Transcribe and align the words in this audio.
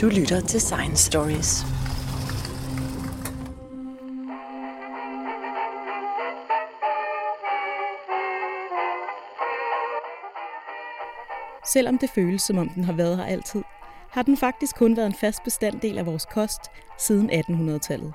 Du 0.00 0.06
lytter 0.06 0.40
til 0.40 0.60
Science 0.60 1.04
Stories. 1.04 1.64
Selvom 11.66 11.98
det 11.98 12.10
føles, 12.10 12.42
som 12.42 12.58
om 12.58 12.68
den 12.68 12.84
har 12.84 12.92
været 12.92 13.16
her 13.16 13.24
altid, 13.24 13.62
har 14.10 14.22
den 14.22 14.36
faktisk 14.36 14.76
kun 14.76 14.96
været 14.96 15.06
en 15.06 15.14
fast 15.14 15.44
bestanddel 15.44 15.98
af 15.98 16.06
vores 16.06 16.26
kost 16.26 16.60
siden 16.98 17.30
1800-tallet. 17.30 18.14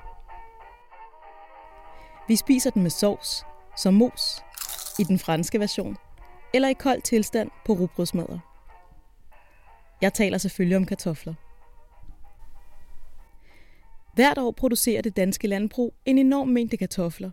Vi 2.28 2.36
spiser 2.36 2.70
den 2.70 2.82
med 2.82 2.92
sovs, 2.92 3.46
som 3.78 3.94
mos, 3.94 4.44
i 5.00 5.04
den 5.04 5.20
franske 5.20 5.60
version, 5.60 5.98
eller 6.54 6.68
i 6.68 6.74
kold 6.74 7.02
tilstand 7.02 7.50
på 7.66 7.74
rugbrødsmadder. 7.74 8.40
Jeg 10.02 10.14
taler 10.14 10.38
selvfølgelig 10.38 10.78
om 10.78 10.86
kartofler. 10.86 11.34
Hvert 14.14 14.38
år 14.38 14.52
producerer 14.52 15.02
det 15.02 15.16
danske 15.16 15.48
landbrug 15.48 15.94
en 16.06 16.18
enorm 16.18 16.48
mængde 16.48 16.78
kartofler. 16.78 17.32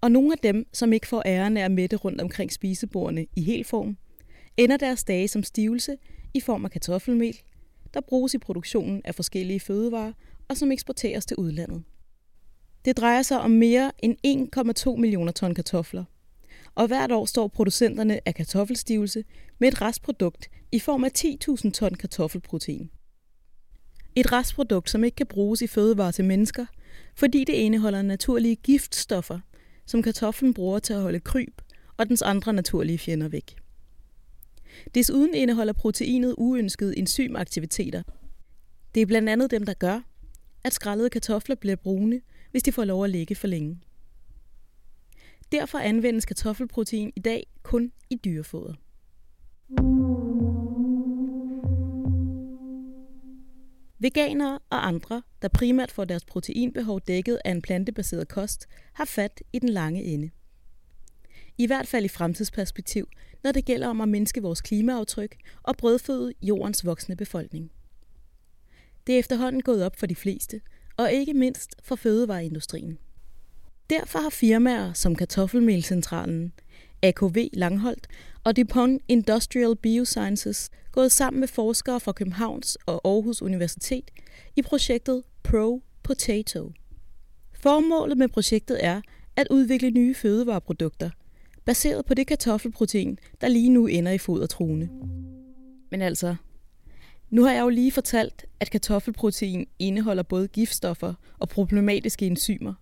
Og 0.00 0.10
nogle 0.12 0.32
af 0.32 0.38
dem, 0.38 0.66
som 0.72 0.92
ikke 0.92 1.06
får 1.06 1.22
æren 1.26 1.56
af 1.56 1.64
at 1.64 1.70
mætte 1.70 1.96
rundt 1.96 2.20
omkring 2.20 2.52
spisebordene 2.52 3.26
i 3.36 3.42
hel 3.42 3.64
form, 3.64 3.96
ender 4.56 4.76
deres 4.76 5.04
dage 5.04 5.28
som 5.28 5.42
stivelse 5.42 5.96
i 6.34 6.40
form 6.40 6.64
af 6.64 6.70
kartoffelmel, 6.70 7.40
der 7.94 8.00
bruges 8.00 8.34
i 8.34 8.38
produktionen 8.38 9.02
af 9.04 9.14
forskellige 9.14 9.60
fødevarer 9.60 10.12
og 10.48 10.56
som 10.56 10.72
eksporteres 10.72 11.26
til 11.26 11.36
udlandet. 11.36 11.82
Det 12.84 12.96
drejer 12.96 13.22
sig 13.22 13.40
om 13.40 13.50
mere 13.50 13.92
end 13.98 14.16
1,2 14.96 14.96
millioner 15.00 15.32
ton 15.32 15.54
kartofler. 15.54 16.04
Og 16.74 16.86
hvert 16.86 17.12
år 17.12 17.24
står 17.24 17.48
producenterne 17.48 18.28
af 18.28 18.34
kartoffelstivelse 18.34 19.24
med 19.58 19.68
et 19.68 19.82
restprodukt 19.82 20.50
i 20.72 20.78
form 20.78 21.04
af 21.04 21.10
10.000 21.18 21.70
ton 21.70 21.94
kartoffelprotein. 21.94 22.90
Et 24.16 24.32
restprodukt, 24.32 24.90
som 24.90 25.04
ikke 25.04 25.16
kan 25.16 25.26
bruges 25.26 25.62
i 25.62 25.66
fødevarer 25.66 26.10
til 26.10 26.24
mennesker, 26.24 26.66
fordi 27.14 27.44
det 27.44 27.52
indeholder 27.52 28.02
naturlige 28.02 28.56
giftstoffer, 28.56 29.40
som 29.86 30.02
kartoflen 30.02 30.54
bruger 30.54 30.78
til 30.78 30.92
at 30.92 31.00
holde 31.00 31.20
kryb 31.20 31.60
og 31.96 32.08
dens 32.08 32.22
andre 32.22 32.52
naturlige 32.52 32.98
fjender 32.98 33.28
væk. 33.28 33.56
Desuden 34.94 35.34
indeholder 35.34 35.72
proteinet 35.72 36.34
uønskede 36.38 36.98
enzymaktiviteter. 36.98 38.02
Det 38.94 39.02
er 39.02 39.06
blandt 39.06 39.28
andet 39.28 39.50
dem, 39.50 39.66
der 39.66 39.74
gør, 39.74 40.00
at 40.64 40.74
skrællede 40.74 41.10
kartofler 41.10 41.56
bliver 41.56 41.76
brune, 41.76 42.20
hvis 42.50 42.62
de 42.62 42.72
får 42.72 42.84
lov 42.84 43.04
at 43.04 43.10
ligge 43.10 43.34
for 43.34 43.46
længe. 43.46 43.80
Derfor 45.52 45.78
anvendes 45.78 46.24
kartoffelprotein 46.24 47.12
i 47.16 47.20
dag 47.20 47.46
kun 47.62 47.92
i 48.10 48.16
dyrefoder. 48.16 48.74
Veganere 54.02 54.58
og 54.70 54.86
andre, 54.86 55.22
der 55.42 55.48
primært 55.48 55.90
får 55.90 56.04
deres 56.04 56.24
proteinbehov 56.24 57.00
dækket 57.00 57.38
af 57.44 57.50
en 57.50 57.62
plantebaseret 57.62 58.28
kost, 58.28 58.68
har 58.92 59.04
fat 59.04 59.42
i 59.52 59.58
den 59.58 59.68
lange 59.68 60.02
ende. 60.02 60.30
I 61.58 61.66
hvert 61.66 61.86
fald 61.86 62.04
i 62.04 62.08
fremtidsperspektiv, 62.08 63.08
når 63.42 63.52
det 63.52 63.64
gælder 63.64 63.88
om 63.88 64.00
at 64.00 64.08
mindske 64.08 64.42
vores 64.42 64.60
klimaaftryk 64.60 65.36
og 65.62 65.76
brødføde 65.76 66.32
jordens 66.42 66.86
voksne 66.86 67.16
befolkning. 67.16 67.70
Det 69.06 69.14
er 69.14 69.18
efterhånden 69.18 69.62
gået 69.62 69.84
op 69.84 69.96
for 69.96 70.06
de 70.06 70.14
fleste, 70.14 70.60
og 70.96 71.12
ikke 71.12 71.34
mindst 71.34 71.74
for 71.82 71.96
fødevareindustrien. 71.96 72.98
Derfor 73.90 74.18
har 74.18 74.30
firmaer 74.30 74.92
som 74.92 75.16
Kartoffelmelcentralen, 75.16 76.52
AKV 77.02 77.48
Langholdt 77.52 78.06
og 78.44 78.56
DuPont 78.56 79.02
Industrial 79.08 79.76
Biosciences 79.76 80.70
gået 80.92 81.12
sammen 81.12 81.40
med 81.40 81.48
forskere 81.48 82.00
fra 82.00 82.12
Københavns 82.12 82.78
og 82.86 83.00
Aarhus 83.04 83.42
Universitet 83.42 84.10
i 84.56 84.62
projektet 84.62 85.22
Pro 85.42 85.82
Potato. 86.02 86.72
Formålet 87.52 88.18
med 88.18 88.28
projektet 88.28 88.84
er 88.84 89.00
at 89.36 89.46
udvikle 89.50 89.90
nye 89.90 90.14
fødevareprodukter, 90.14 91.10
baseret 91.64 92.04
på 92.04 92.14
det 92.14 92.26
kartoffelprotein, 92.26 93.18
der 93.40 93.48
lige 93.48 93.68
nu 93.68 93.86
ender 93.86 94.12
i 94.12 94.18
fodertruene. 94.18 94.88
Men 95.90 96.02
altså, 96.02 96.36
nu 97.30 97.44
har 97.44 97.52
jeg 97.52 97.62
jo 97.62 97.68
lige 97.68 97.92
fortalt, 97.92 98.46
at 98.60 98.70
kartoffelprotein 98.70 99.66
indeholder 99.78 100.22
både 100.22 100.48
giftstoffer 100.48 101.14
og 101.38 101.48
problematiske 101.48 102.26
enzymer, 102.26 102.74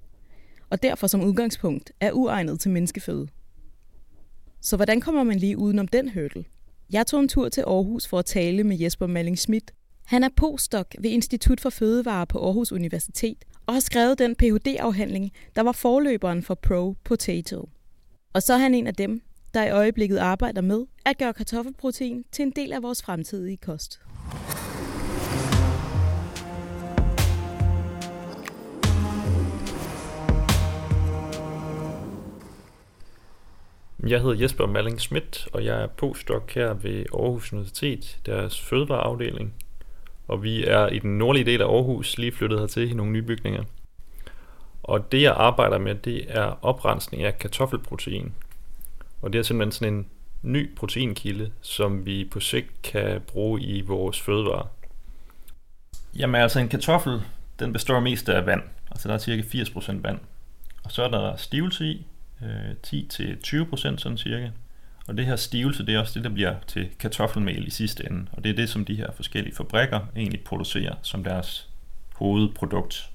og 0.70 0.82
derfor 0.82 1.06
som 1.06 1.22
udgangspunkt 1.24 1.92
er 2.00 2.12
uegnet 2.12 2.60
til 2.60 2.70
menneskeføde. 2.70 3.28
Så 4.60 4.76
hvordan 4.76 5.00
kommer 5.00 5.22
man 5.22 5.38
lige 5.38 5.58
udenom 5.58 5.88
den 5.88 6.08
hurdle? 6.08 6.44
Jeg 6.92 7.06
tog 7.06 7.20
en 7.20 7.28
tur 7.28 7.48
til 7.48 7.60
Aarhus 7.60 8.06
for 8.06 8.18
at 8.18 8.24
tale 8.24 8.64
med 8.64 8.78
Jesper 8.78 9.06
Malling 9.06 9.38
Schmidt. 9.38 9.70
Han 10.04 10.24
er 10.24 10.28
postdoc 10.36 10.86
ved 10.98 11.10
Institut 11.10 11.60
for 11.60 11.70
Fødevare 11.70 12.26
på 12.26 12.44
Aarhus 12.44 12.72
Universitet 12.72 13.44
og 13.66 13.74
har 13.74 13.80
skrevet 13.80 14.18
den 14.18 14.36
Ph.D.-afhandling, 14.36 15.30
der 15.56 15.62
var 15.62 15.72
forløberen 15.72 16.42
for 16.42 16.54
Pro 16.54 16.94
Potato. 17.04 17.68
Og 18.32 18.42
så 18.42 18.52
er 18.52 18.58
han 18.58 18.74
en 18.74 18.86
af 18.86 18.94
dem, 18.94 19.22
der 19.54 19.64
i 19.64 19.70
øjeblikket 19.70 20.16
arbejder 20.16 20.60
med 20.60 20.86
at 21.04 21.18
gøre 21.18 21.32
kartoffelprotein 21.32 22.24
til 22.32 22.42
en 22.42 22.50
del 22.50 22.72
af 22.72 22.82
vores 22.82 23.02
fremtidige 23.02 23.56
kost. 23.56 24.00
Jeg 34.06 34.20
hedder 34.20 34.40
Jesper 34.40 34.66
Malling 34.66 35.00
Schmidt, 35.00 35.48
og 35.52 35.64
jeg 35.64 35.82
er 35.82 35.86
postdoc 35.86 36.54
her 36.54 36.74
ved 36.74 37.04
Aarhus 37.14 37.52
Universitet, 37.52 38.18
deres 38.26 38.60
fødevareafdeling. 38.60 39.54
Og 40.28 40.42
vi 40.42 40.64
er 40.64 40.86
i 40.86 40.98
den 40.98 41.18
nordlige 41.18 41.44
del 41.44 41.62
af 41.62 41.66
Aarhus 41.66 42.18
lige 42.18 42.32
flyttet 42.32 42.58
hertil 42.58 42.90
i 42.90 42.94
nogle 42.94 43.12
nye 43.12 43.22
bygninger. 43.22 43.64
Og 44.82 45.12
det 45.12 45.22
jeg 45.22 45.34
arbejder 45.36 45.78
med, 45.78 45.94
det 45.94 46.24
er 46.28 46.64
oprensning 46.64 47.22
af 47.22 47.38
kartoffelprotein. 47.38 48.32
Og 49.22 49.32
det 49.32 49.38
er 49.38 49.42
simpelthen 49.42 49.72
sådan 49.72 49.94
en 49.94 50.06
ny 50.42 50.74
proteinkilde, 50.74 51.50
som 51.60 52.06
vi 52.06 52.28
på 52.32 52.40
sigt 52.40 52.82
kan 52.82 53.20
bruge 53.20 53.60
i 53.60 53.80
vores 53.80 54.20
fødevarer. 54.20 54.66
Jamen 56.18 56.40
altså 56.40 56.60
en 56.60 56.68
kartoffel, 56.68 57.22
den 57.58 57.72
består 57.72 58.00
mest 58.00 58.28
af 58.28 58.46
vand. 58.46 58.62
Altså 58.90 59.08
der 59.08 59.14
er 59.14 59.18
cirka 59.18 59.42
80% 59.42 60.02
vand. 60.02 60.18
Og 60.84 60.92
så 60.92 61.02
er 61.02 61.08
der 61.08 61.36
stivelse 61.36 61.84
i, 61.84 62.06
øh, 62.42 62.70
10-20% 62.86 63.76
sådan 63.76 64.18
cirka. 64.18 64.50
Og 65.08 65.16
det 65.16 65.26
her 65.26 65.36
stivelse, 65.36 65.86
det 65.86 65.94
er 65.94 65.98
også 65.98 66.14
det, 66.14 66.24
der 66.24 66.30
bliver 66.30 66.54
til 66.66 66.88
kartoffelmel 66.98 67.66
i 67.66 67.70
sidste 67.70 68.10
ende. 68.10 68.26
Og 68.32 68.44
det 68.44 68.50
er 68.50 68.56
det, 68.56 68.68
som 68.68 68.84
de 68.84 68.94
her 68.94 69.12
forskellige 69.12 69.54
fabrikker 69.54 70.00
egentlig 70.16 70.40
producerer 70.44 70.94
som 71.02 71.24
deres 71.24 71.68
hovedprodukt. 72.14 73.10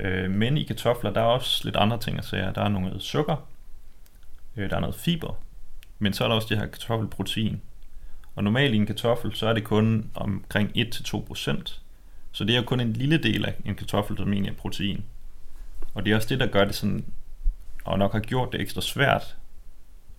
Øh, 0.00 0.30
men 0.30 0.58
i 0.58 0.62
kartofler, 0.62 1.12
der 1.12 1.20
er 1.20 1.24
også 1.24 1.64
lidt 1.64 1.76
andre 1.76 1.98
ting 1.98 2.18
at 2.18 2.24
sige. 2.24 2.52
Der 2.54 2.62
er 2.62 2.68
noget 2.68 3.02
sukker, 3.02 3.48
øh, 4.56 4.70
der 4.70 4.76
er 4.76 4.80
noget 4.80 4.96
fiber, 4.96 5.34
men 5.98 6.12
så 6.12 6.24
er 6.24 6.28
der 6.28 6.34
også 6.34 6.48
det 6.50 6.58
her 6.58 6.66
kartoffelprotein. 6.66 7.60
Og 8.34 8.44
normalt 8.44 8.74
i 8.74 8.76
en 8.76 8.86
kartoffel, 8.86 9.34
så 9.34 9.46
er 9.46 9.52
det 9.52 9.64
kun 9.64 10.10
omkring 10.14 10.70
1-2%. 10.76 11.80
Så 12.32 12.44
det 12.44 12.52
er 12.52 12.56
jo 12.56 12.64
kun 12.64 12.80
en 12.80 12.92
lille 12.92 13.18
del 13.18 13.46
af 13.46 13.54
en 13.64 13.74
kartoffel, 13.74 14.16
som 14.16 14.32
egentlig 14.32 14.52
er 14.52 14.56
protein. 14.56 15.04
Og 15.94 16.04
det 16.04 16.12
er 16.12 16.16
også 16.16 16.28
det, 16.28 16.40
der 16.40 16.46
gør 16.46 16.64
det 16.64 16.74
sådan, 16.74 17.04
og 17.84 17.98
nok 17.98 18.12
har 18.12 18.20
gjort 18.20 18.52
det 18.52 18.60
ekstra 18.60 18.80
svært 18.80 19.36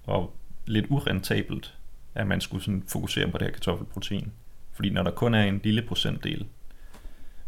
og 0.04 0.36
lidt 0.66 0.86
urentabelt, 0.90 1.78
at 2.16 2.28
man 2.28 2.42
skulle 2.42 2.64
sådan 2.64 2.84
fokusere 2.88 3.32
på 3.32 3.38
det 3.38 3.48
her 3.48 3.54
kartoffelprotein. 3.54 4.32
Fordi 4.72 4.90
når 4.90 5.04
der 5.04 5.12
kun 5.12 5.34
er 5.34 5.44
en 5.44 5.62
lille 5.64 5.82
procentdel. 5.82 6.46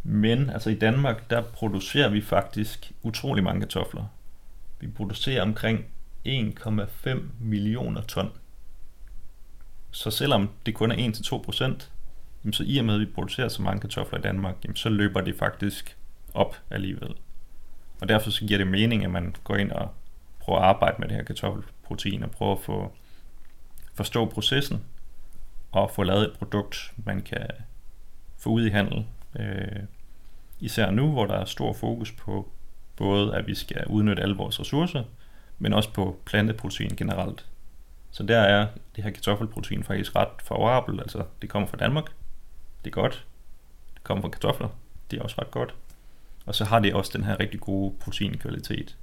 Men 0.03 0.49
altså 0.49 0.69
i 0.69 0.75
Danmark, 0.75 1.29
der 1.29 1.41
producerer 1.41 2.09
vi 2.09 2.21
faktisk 2.21 2.91
utrolig 3.03 3.43
mange 3.43 3.61
kartofler. 3.61 4.05
Vi 4.79 4.87
producerer 4.87 5.41
omkring 5.41 5.85
1,5 6.27 7.19
millioner 7.39 8.01
ton. 8.01 8.31
Så 9.91 10.11
selvom 10.11 10.49
det 10.65 10.73
kun 10.73 10.91
er 10.91 10.95
1-2 10.95 11.41
procent, 11.43 11.91
så 12.51 12.63
i 12.67 12.77
og 12.77 12.85
med 12.85 12.93
at 12.93 12.99
vi 12.99 13.05
producerer 13.05 13.47
så 13.47 13.61
mange 13.61 13.81
kartofler 13.81 14.19
i 14.19 14.21
Danmark, 14.21 14.55
så 14.75 14.89
løber 14.89 15.21
det 15.21 15.35
faktisk 15.35 15.97
op 16.33 16.55
alligevel. 16.69 17.15
Og 18.01 18.09
derfor 18.09 18.29
så 18.29 18.45
giver 18.45 18.57
det 18.57 18.67
mening, 18.67 19.03
at 19.03 19.11
man 19.11 19.35
går 19.43 19.55
ind 19.55 19.71
og 19.71 19.93
prøve 20.47 20.59
at 20.59 20.65
arbejde 20.65 20.95
med 20.99 21.07
det 21.07 21.15
her 21.15 21.23
kartoffelprotein 21.23 22.23
og 22.23 22.31
prøve 22.31 22.51
at 22.51 22.59
få 22.59 22.91
forstå 23.93 24.25
processen 24.25 24.83
og 25.71 25.91
få 25.91 26.03
lavet 26.03 26.23
et 26.23 26.37
produkt, 26.37 26.93
man 27.05 27.21
kan 27.21 27.47
få 28.37 28.49
ud 28.49 28.65
i 28.65 28.69
handel. 28.69 29.05
Øh, 29.39 29.83
især 30.59 30.91
nu, 30.91 31.11
hvor 31.11 31.25
der 31.25 31.33
er 31.33 31.45
stor 31.45 31.73
fokus 31.73 32.11
på 32.11 32.49
både, 32.95 33.35
at 33.35 33.47
vi 33.47 33.55
skal 33.55 33.85
udnytte 33.87 34.23
alle 34.23 34.35
vores 34.35 34.59
ressourcer, 34.59 35.03
men 35.59 35.73
også 35.73 35.93
på 35.93 36.19
planteprotein 36.25 36.95
generelt. 36.97 37.45
Så 38.11 38.23
der 38.23 38.39
er 38.39 38.67
det 38.95 39.03
her 39.03 39.11
kartoffelprotein 39.11 39.83
faktisk 39.83 40.15
ret 40.15 40.41
favorabelt. 40.43 41.01
Altså, 41.01 41.23
det 41.41 41.49
kommer 41.49 41.67
fra 41.67 41.77
Danmark. 41.77 42.05
Det 42.83 42.91
er 42.91 43.01
godt. 43.01 43.25
Det 43.93 44.03
kommer 44.03 44.21
fra 44.21 44.29
kartofler. 44.29 44.69
Det 45.11 45.19
er 45.19 45.23
også 45.23 45.35
ret 45.41 45.51
godt. 45.51 45.75
Og 46.45 46.55
så 46.55 46.65
har 46.65 46.79
det 46.79 46.93
også 46.93 47.11
den 47.15 47.23
her 47.23 47.39
rigtig 47.39 47.59
gode 47.59 47.95
proteinkvalitet. 47.99 48.97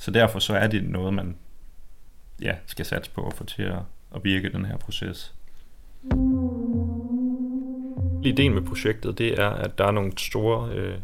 Så 0.00 0.10
derfor 0.10 0.38
så 0.38 0.54
er 0.54 0.66
det 0.66 0.84
noget, 0.84 1.14
man 1.14 1.36
ja, 2.42 2.56
skal 2.66 2.84
satse 2.84 3.10
på 3.10 3.26
at 3.26 3.34
få 3.34 3.44
til 3.44 3.62
at, 3.62 3.78
at 4.14 4.24
virke 4.24 4.52
den 4.52 4.64
her 4.64 4.76
proces. 4.76 5.34
Ideen 8.24 8.54
med 8.54 8.62
projektet, 8.62 9.18
det 9.18 9.40
er, 9.40 9.48
at 9.48 9.78
der 9.78 9.84
er 9.84 9.90
nogle 9.90 10.12
store 10.18 10.72
øh, 10.72 10.98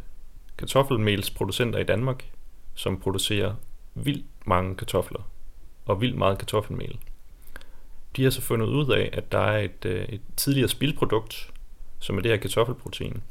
kartoffelmelsproducenter 0.58 1.78
i 1.78 1.84
Danmark, 1.84 2.31
som 2.75 3.00
producerer 3.00 3.54
vildt 3.94 4.26
mange 4.46 4.76
kartofler 4.76 5.31
og 5.87 6.00
vildt 6.00 6.16
meget 6.16 6.38
kartoffelmel. 6.38 6.98
De 8.16 8.22
har 8.22 8.31
så 8.31 8.43
fundet 8.43 8.66
ud 8.66 8.93
af, 8.93 9.10
at 9.12 9.32
der 9.32 9.40
er 9.40 9.58
et, 9.58 9.84
øh, 9.84 10.04
et 10.04 10.20
tidligere 10.37 10.69
spildprodukt, 10.69 11.52
som 11.98 12.19
er 12.19 12.22
det 12.22 12.31
her 12.31 12.38
kartoffelprotein. 12.38 13.22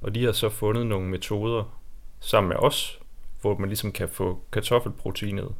Og 0.00 0.14
de 0.14 0.24
har 0.24 0.32
så 0.32 0.48
fundet 0.48 0.86
nogle 0.86 1.08
metoder 1.08 1.78
sammen 2.20 2.48
med 2.48 2.56
os, 2.56 2.99
hvor 3.40 3.58
man 3.58 3.68
ligesom 3.68 3.92
kan 3.92 4.08
få 4.08 4.42
kartoffelproteinet 4.52 5.54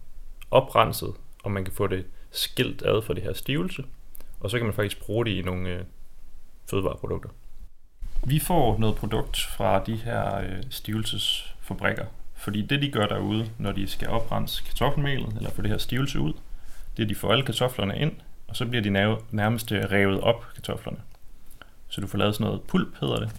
oprenset, 0.50 1.14
og 1.42 1.50
man 1.50 1.64
kan 1.64 1.74
få 1.74 1.86
det 1.86 2.06
skilt 2.30 2.82
ad 2.82 3.02
fra 3.02 3.14
det 3.14 3.22
her 3.22 3.32
stivelse, 3.32 3.84
og 4.40 4.50
så 4.50 4.56
kan 4.56 4.66
man 4.66 4.74
faktisk 4.74 5.00
bruge 5.00 5.24
det 5.24 5.30
i 5.30 5.42
nogle 5.42 5.68
øh, 5.68 5.84
fødevareprodukter. 6.70 7.30
Vi 8.26 8.38
får 8.38 8.78
noget 8.78 8.96
produkt 8.96 9.40
fra 9.56 9.84
de 9.84 9.96
her 9.96 10.38
øh, 10.38 10.62
stivelsesfabrikker, 10.70 12.06
fordi 12.34 12.62
det 12.62 12.82
de 12.82 12.90
gør 12.90 13.06
derude, 13.06 13.50
når 13.58 13.72
de 13.72 13.86
skal 13.86 14.08
oprense 14.08 14.64
kartoffelmelet, 14.64 15.36
eller 15.36 15.50
få 15.50 15.62
det 15.62 15.70
her 15.70 15.78
stivelse 15.78 16.20
ud, 16.20 16.32
det 16.96 17.02
er, 17.02 17.02
at 17.02 17.08
de 17.08 17.14
får 17.14 17.32
alle 17.32 17.44
kartoflerne 17.44 17.98
ind, 17.98 18.12
og 18.48 18.56
så 18.56 18.66
bliver 18.66 18.82
de 18.82 18.90
nærmest 19.30 19.72
revet 19.72 20.20
op, 20.20 20.46
kartoflerne. 20.54 20.98
Så 21.88 22.00
du 22.00 22.06
får 22.06 22.18
lavet 22.18 22.34
sådan 22.34 22.44
noget 22.44 22.62
pulp, 22.62 23.00
hedder 23.00 23.20
det. 23.20 23.30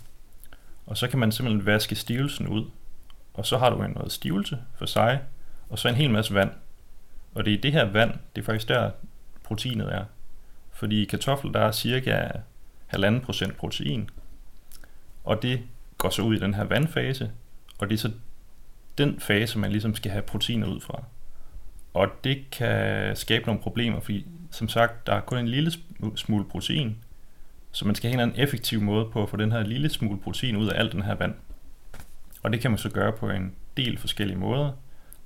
Og 0.85 0.97
så 0.97 1.07
kan 1.07 1.19
man 1.19 1.31
simpelthen 1.31 1.65
vaske 1.65 1.95
stivelsen 1.95 2.47
ud, 2.47 2.65
og 3.33 3.45
så 3.45 3.57
har 3.57 3.69
du 3.69 3.87
noget 3.87 4.11
stivelse 4.11 4.59
for 4.75 4.85
sig, 4.85 5.21
og 5.69 5.79
så 5.79 5.89
en 5.89 5.95
hel 5.95 6.09
masse 6.09 6.33
vand. 6.33 6.51
Og 7.35 7.45
det 7.45 7.53
er 7.53 7.61
det 7.61 7.71
her 7.71 7.85
vand, 7.85 8.11
det 8.35 8.41
er 8.41 8.45
faktisk 8.45 8.67
der 8.67 8.91
proteinet 9.43 9.93
er. 9.93 10.05
Fordi 10.71 11.01
i 11.01 11.05
kartoffel, 11.05 11.53
der 11.53 11.59
er 11.59 11.71
cirka 11.71 12.27
1,5% 12.93 13.53
protein, 13.53 14.09
og 15.23 15.41
det 15.41 15.61
går 15.97 16.09
så 16.09 16.21
ud 16.21 16.35
i 16.35 16.39
den 16.39 16.53
her 16.53 16.63
vandfase, 16.63 17.31
og 17.77 17.89
det 17.89 17.93
er 17.93 17.99
så 17.99 18.11
den 18.97 19.19
fase, 19.19 19.59
man 19.59 19.71
ligesom 19.71 19.95
skal 19.95 20.11
have 20.11 20.21
proteiner 20.21 20.67
ud 20.67 20.81
fra. 20.81 21.03
Og 21.93 22.07
det 22.23 22.49
kan 22.51 23.15
skabe 23.15 23.45
nogle 23.45 23.61
problemer, 23.61 23.99
fordi 23.99 24.25
som 24.51 24.69
sagt, 24.69 25.07
der 25.07 25.13
er 25.13 25.21
kun 25.21 25.37
en 25.37 25.47
lille 25.47 25.71
smule 26.15 26.45
protein, 26.45 26.97
så 27.71 27.85
man 27.85 27.95
skal 27.95 28.11
have 28.11 28.23
en 28.23 28.33
effektiv 28.35 28.81
måde 28.81 29.05
på 29.05 29.23
at 29.23 29.29
få 29.29 29.37
den 29.37 29.51
her 29.51 29.63
lille 29.63 29.89
smule 29.89 30.19
protein 30.19 30.55
ud 30.55 30.67
af 30.67 30.79
alt 30.79 30.91
den 30.91 31.01
her 31.01 31.15
vand. 31.15 31.35
Og 32.41 32.51
det 32.51 32.61
kan 32.61 32.71
man 32.71 32.77
så 32.77 32.89
gøre 32.89 33.11
på 33.11 33.29
en 33.29 33.55
del 33.77 33.97
forskellige 33.97 34.37
måder, 34.37 34.71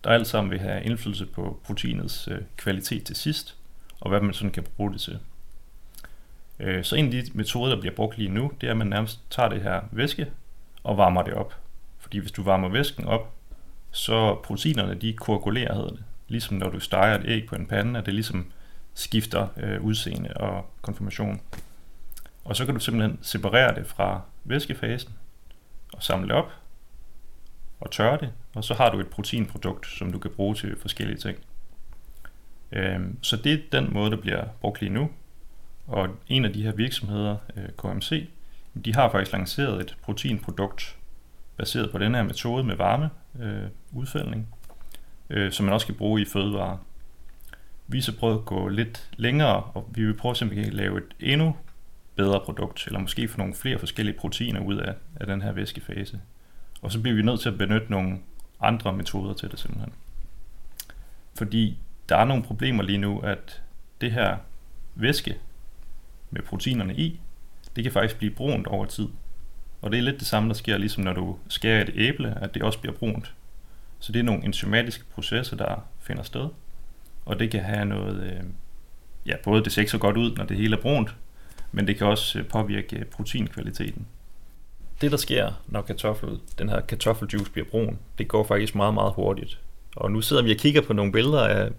der 0.03 0.09
alt 0.09 0.27
sammen 0.27 0.51
vil 0.51 0.59
have 0.59 0.83
indflydelse 0.83 1.25
på 1.25 1.59
proteinets 1.63 2.27
øh, 2.27 2.41
kvalitet 2.57 3.03
til 3.03 3.15
sidst, 3.15 3.57
og 4.01 4.09
hvad 4.09 4.21
man 4.21 4.33
sådan 4.33 4.51
kan 4.51 4.63
bruge 4.63 4.93
det 4.93 5.01
til. 5.01 5.19
Øh, 6.59 6.83
så 6.83 6.95
en 6.95 7.05
af 7.05 7.11
de 7.11 7.23
metoder, 7.33 7.73
der 7.73 7.81
bliver 7.81 7.95
brugt 7.95 8.17
lige 8.17 8.29
nu, 8.29 8.51
det 8.61 8.67
er, 8.67 8.71
at 8.71 8.77
man 8.77 8.87
nærmest 8.87 9.31
tager 9.31 9.49
det 9.49 9.61
her 9.61 9.81
væske 9.91 10.27
og 10.83 10.97
varmer 10.97 11.23
det 11.23 11.33
op. 11.33 11.55
Fordi 11.99 12.17
hvis 12.17 12.31
du 12.31 12.43
varmer 12.43 12.69
væsken 12.69 13.05
op, 13.05 13.33
så 13.91 14.35
proteinerne 14.43 14.95
de 14.95 15.13
koagulerer, 15.13 15.75
hedder 15.75 15.89
det. 15.89 16.03
Ligesom 16.27 16.57
når 16.57 16.69
du 16.69 16.79
steger 16.79 17.19
et 17.19 17.25
æg 17.25 17.45
på 17.45 17.55
en 17.55 17.65
pande, 17.65 17.99
at 17.99 18.05
det 18.05 18.13
ligesom 18.13 18.51
skifter 18.93 19.47
øh, 19.57 19.81
udseende 19.81 20.33
og 20.35 20.69
konformation. 20.81 21.41
Og 22.43 22.55
så 22.55 22.65
kan 22.65 22.73
du 22.73 22.79
simpelthen 22.79 23.19
separere 23.21 23.75
det 23.75 23.87
fra 23.87 24.21
væskefasen 24.43 25.13
og 25.93 26.03
samle 26.03 26.27
det 26.27 26.35
op 26.35 26.51
og 27.79 27.91
tørre 27.91 28.17
det, 28.17 28.31
og 28.55 28.63
så 28.63 28.73
har 28.73 28.89
du 28.89 28.99
et 28.99 29.07
proteinprodukt, 29.07 29.87
som 29.87 30.11
du 30.11 30.19
kan 30.19 30.31
bruge 30.31 30.55
til 30.55 30.75
forskellige 30.79 31.17
ting. 31.17 31.37
Øhm, 32.71 33.17
så 33.21 33.37
det 33.37 33.53
er 33.53 33.57
den 33.81 33.93
måde, 33.93 34.11
der 34.11 34.17
bliver 34.17 34.45
brugt 34.61 34.81
lige 34.81 34.93
nu. 34.93 35.09
Og 35.87 36.09
en 36.27 36.45
af 36.45 36.53
de 36.53 36.63
her 36.63 36.71
virksomheder, 36.71 37.37
øh, 37.55 37.69
KMC, 37.77 38.27
de 38.85 38.95
har 38.95 39.11
faktisk 39.11 39.33
lanceret 39.33 39.81
et 39.81 39.97
proteinprodukt 40.01 40.97
baseret 41.57 41.91
på 41.91 41.97
den 41.97 42.15
her 42.15 42.23
metode 42.23 42.63
med 42.63 42.75
varme 42.75 43.09
øh, 43.39 43.63
udfældning, 43.93 44.47
øh, 45.29 45.51
som 45.51 45.65
man 45.65 45.73
også 45.73 45.85
kan 45.85 45.95
bruge 45.95 46.21
i 46.21 46.25
fødevarer. 46.25 46.77
Vi 47.87 48.01
så 48.01 48.17
prøvet 48.17 48.37
at 48.37 48.45
gå 48.45 48.67
lidt 48.67 49.09
længere, 49.17 49.63
og 49.63 49.89
vi 49.95 50.05
vil 50.05 50.13
prøve 50.13 50.31
at 50.31 50.49
kan 50.49 50.73
lave 50.73 50.97
et 50.97 51.15
endnu 51.19 51.55
bedre 52.15 52.39
produkt, 52.39 52.87
eller 52.87 52.99
måske 52.99 53.27
få 53.27 53.37
nogle 53.37 53.53
flere 53.53 53.79
forskellige 53.79 54.17
proteiner 54.17 54.59
ud 54.59 54.77
af, 54.77 54.93
af 55.15 55.27
den 55.27 55.41
her 55.41 55.51
væskefase. 55.51 56.19
Og 56.85 56.91
så 56.91 57.01
bliver 57.01 57.15
vi 57.15 57.21
nødt 57.21 57.39
til 57.39 57.49
at 57.49 57.57
benytte 57.57 57.91
nogle 57.91 58.19
andre 58.61 58.93
metoder 58.93 59.33
til 59.33 59.51
det 59.51 59.59
simpelthen. 59.59 59.93
Fordi 61.37 61.77
der 62.09 62.17
er 62.17 62.25
nogle 62.25 62.43
problemer 62.43 62.83
lige 62.83 62.97
nu, 62.97 63.19
at 63.19 63.61
det 64.01 64.11
her 64.11 64.37
væske 64.95 65.37
med 66.31 66.41
proteinerne 66.41 66.95
i, 66.95 67.19
det 67.75 67.83
kan 67.83 67.93
faktisk 67.93 68.17
blive 68.17 68.31
brunt 68.31 68.67
over 68.67 68.85
tid. 68.85 69.07
Og 69.81 69.91
det 69.91 69.97
er 69.97 70.01
lidt 70.01 70.19
det 70.19 70.27
samme, 70.27 70.49
der 70.49 70.55
sker, 70.55 70.77
ligesom 70.77 71.03
når 71.03 71.13
du 71.13 71.37
skærer 71.47 71.81
et 71.81 71.91
æble, 71.95 72.37
at 72.41 72.53
det 72.53 72.63
også 72.63 72.79
bliver 72.79 72.95
brunt. 72.95 73.33
Så 73.99 74.11
det 74.11 74.19
er 74.19 74.23
nogle 74.23 74.45
enzymatiske 74.45 75.03
processer, 75.13 75.57
der 75.57 75.87
finder 75.99 76.23
sted. 76.23 76.49
Og 77.25 77.39
det 77.39 77.51
kan 77.51 77.63
have 77.63 77.85
noget, 77.85 78.23
øh, 78.23 78.43
ja, 79.25 79.35
både 79.43 79.63
det 79.63 79.71
ser 79.71 79.81
ikke 79.81 79.91
så 79.91 79.97
godt 79.97 80.17
ud, 80.17 80.35
når 80.35 80.45
det 80.45 80.57
hele 80.57 80.77
er 80.77 80.81
brunt, 80.81 81.15
men 81.71 81.87
det 81.87 81.97
kan 81.97 82.07
også 82.07 82.39
øh, 82.39 82.47
påvirke 82.47 83.05
proteinkvaliteten. 83.11 84.07
Det, 85.01 85.11
der 85.11 85.17
sker, 85.17 85.51
når 85.67 85.81
kartoffel, 85.81 86.39
den 86.59 86.69
her 86.69 86.81
kartoffeljuice 86.81 87.51
bliver 87.51 87.67
brun, 87.71 87.99
det 88.17 88.27
går 88.27 88.43
faktisk 88.43 88.75
meget, 88.75 88.93
meget 88.93 89.13
hurtigt. 89.13 89.59
Og 89.95 90.11
nu 90.11 90.21
sidder 90.21 90.43
vi 90.43 90.51
og 90.51 90.57
kigger 90.57 90.81
på 90.81 90.93
nogle 90.93 91.11
billeder 91.11 91.47
af, 91.47 91.69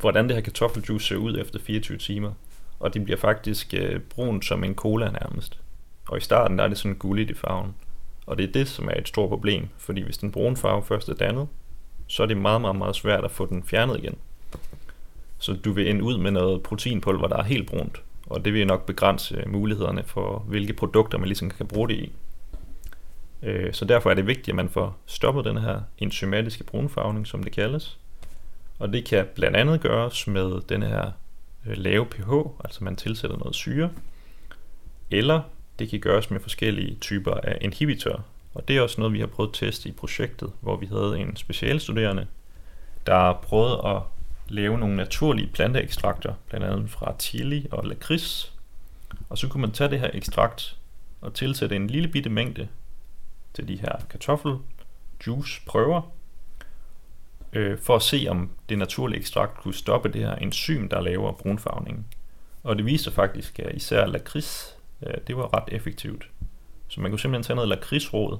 hvordan 0.00 0.28
det 0.28 0.34
her 0.34 0.42
kartoffeljuice 0.42 1.06
ser 1.06 1.16
ud 1.16 1.38
efter 1.38 1.58
24 1.58 1.98
timer. 1.98 2.32
Og 2.80 2.94
det 2.94 3.04
bliver 3.04 3.18
faktisk 3.18 3.74
øh, 3.74 4.00
brun 4.00 4.42
som 4.42 4.64
en 4.64 4.74
cola 4.74 5.10
nærmest. 5.10 5.58
Og 6.08 6.18
i 6.18 6.20
starten 6.20 6.58
der 6.58 6.64
er 6.64 6.68
det 6.68 6.78
sådan 6.78 6.94
gulligt 6.94 7.30
i 7.30 7.34
farven. 7.34 7.74
Og 8.26 8.38
det 8.38 8.48
er 8.48 8.52
det, 8.52 8.68
som 8.68 8.88
er 8.88 8.94
et 8.98 9.08
stort 9.08 9.28
problem, 9.28 9.68
fordi 9.78 10.02
hvis 10.02 10.18
den 10.18 10.32
brune 10.32 10.56
farve 10.56 10.84
først 10.84 11.08
er 11.08 11.14
dannet, 11.14 11.48
så 12.06 12.22
er 12.22 12.26
det 12.26 12.36
meget, 12.36 12.60
meget, 12.60 12.76
meget 12.76 12.96
svært 12.96 13.24
at 13.24 13.30
få 13.30 13.46
den 13.46 13.62
fjernet 13.62 13.98
igen. 13.98 14.16
Så 15.38 15.52
du 15.52 15.72
vil 15.72 15.90
ende 15.90 16.02
ud 16.02 16.18
med 16.18 16.30
noget 16.30 16.62
proteinpulver, 16.62 17.28
der 17.28 17.36
er 17.36 17.42
helt 17.42 17.68
brunt, 17.68 18.02
og 18.26 18.44
det 18.44 18.52
vil 18.52 18.66
nok 18.66 18.86
begrænse 18.86 19.36
øh, 19.36 19.52
mulighederne 19.52 20.02
for, 20.06 20.38
hvilke 20.38 20.72
produkter 20.72 21.18
man 21.18 21.28
ligesom 21.28 21.50
kan 21.50 21.66
bruge 21.66 21.88
det 21.88 21.94
i. 21.94 22.12
Øh, 23.42 23.72
så 23.72 23.84
derfor 23.84 24.10
er 24.10 24.14
det 24.14 24.26
vigtigt, 24.26 24.48
at 24.48 24.54
man 24.54 24.68
får 24.68 24.98
stoppet 25.06 25.44
den 25.44 25.58
her 25.58 25.80
enzymatiske 25.98 26.64
brunfarvning, 26.64 27.26
som 27.26 27.42
det 27.42 27.52
kaldes. 27.52 27.98
Og 28.78 28.92
det 28.92 29.04
kan 29.04 29.26
blandt 29.34 29.56
andet 29.56 29.80
gøres 29.80 30.26
med 30.26 30.60
den 30.68 30.82
her 30.82 31.10
øh, 31.66 31.76
lave 31.76 32.06
pH, 32.06 32.32
altså 32.64 32.84
man 32.84 32.96
tilsætter 32.96 33.36
noget 33.36 33.54
syre, 33.54 33.90
eller 35.10 35.40
det 35.78 35.90
kan 35.90 36.00
gøres 36.00 36.30
med 36.30 36.40
forskellige 36.40 36.96
typer 37.00 37.34
af 37.34 37.58
inhibitor. 37.60 38.24
Og 38.54 38.68
det 38.68 38.76
er 38.76 38.80
også 38.80 39.00
noget, 39.00 39.12
vi 39.12 39.20
har 39.20 39.26
prøvet 39.26 39.48
at 39.48 39.54
teste 39.54 39.88
i 39.88 39.92
projektet, 39.92 40.52
hvor 40.60 40.76
vi 40.76 40.86
havde 40.86 41.18
en 41.18 41.36
specialstuderende, 41.36 42.26
der 43.06 43.32
prøvede 43.32 43.82
at 43.86 44.02
lave 44.54 44.78
nogle 44.78 44.96
naturlige 44.96 45.46
planteekstrakter, 45.52 46.34
blandt 46.48 46.66
andet 46.66 46.90
fra 46.90 47.14
chili 47.18 47.66
og 47.70 47.84
lakrids. 47.86 48.52
Og 49.28 49.38
så 49.38 49.48
kunne 49.48 49.60
man 49.60 49.72
tage 49.72 49.90
det 49.90 50.00
her 50.00 50.10
ekstrakt 50.14 50.76
og 51.20 51.34
tilsætte 51.34 51.76
en 51.76 51.86
lille 51.86 52.08
bitte 52.08 52.30
mængde 52.30 52.68
til 53.54 53.68
de 53.68 53.76
her 53.76 53.98
kartoffeljuice 54.10 55.60
prøver, 55.66 56.14
øh, 57.52 57.78
for 57.78 57.96
at 57.96 58.02
se, 58.02 58.26
om 58.30 58.50
det 58.68 58.78
naturlige 58.78 59.18
ekstrakt 59.18 59.56
kunne 59.56 59.74
stoppe 59.74 60.08
det 60.08 60.20
her 60.20 60.34
enzym, 60.34 60.88
der 60.88 61.00
laver 61.00 61.32
brunfarvningen. 61.32 62.06
Og 62.62 62.76
det 62.76 62.86
viste 62.86 63.10
faktisk, 63.10 63.58
at 63.58 63.74
især 63.74 64.06
lakrids, 64.06 64.78
øh, 65.06 65.14
det 65.26 65.36
var 65.36 65.56
ret 65.56 65.68
effektivt. 65.68 66.30
Så 66.88 67.00
man 67.00 67.10
kunne 67.10 67.20
simpelthen 67.20 67.42
tage 67.42 67.54
noget 67.54 67.68
lakridsråd, 67.68 68.38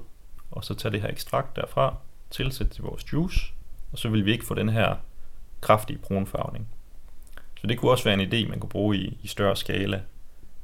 og 0.51 0.63
så 0.63 0.73
tage 0.73 0.91
det 0.91 1.01
her 1.01 1.09
ekstrakt 1.09 1.55
derfra, 1.55 1.95
tilsætte 2.31 2.73
til 2.73 2.83
vores 2.83 3.13
juice, 3.13 3.53
og 3.91 3.99
så 3.99 4.09
vil 4.09 4.25
vi 4.25 4.31
ikke 4.31 4.45
få 4.45 4.53
den 4.53 4.69
her 4.69 4.95
kraftig 5.65 6.01
brunfarvning. 6.01 6.67
Så 7.61 7.67
det 7.67 7.77
kunne 7.77 7.91
også 7.91 8.03
være 8.03 8.21
en 8.21 8.33
idé, 8.33 8.49
man 8.49 8.59
kunne 8.59 8.69
bruge 8.69 8.97
i, 8.97 9.19
i 9.23 9.27
større 9.27 9.55
skala, 9.55 10.01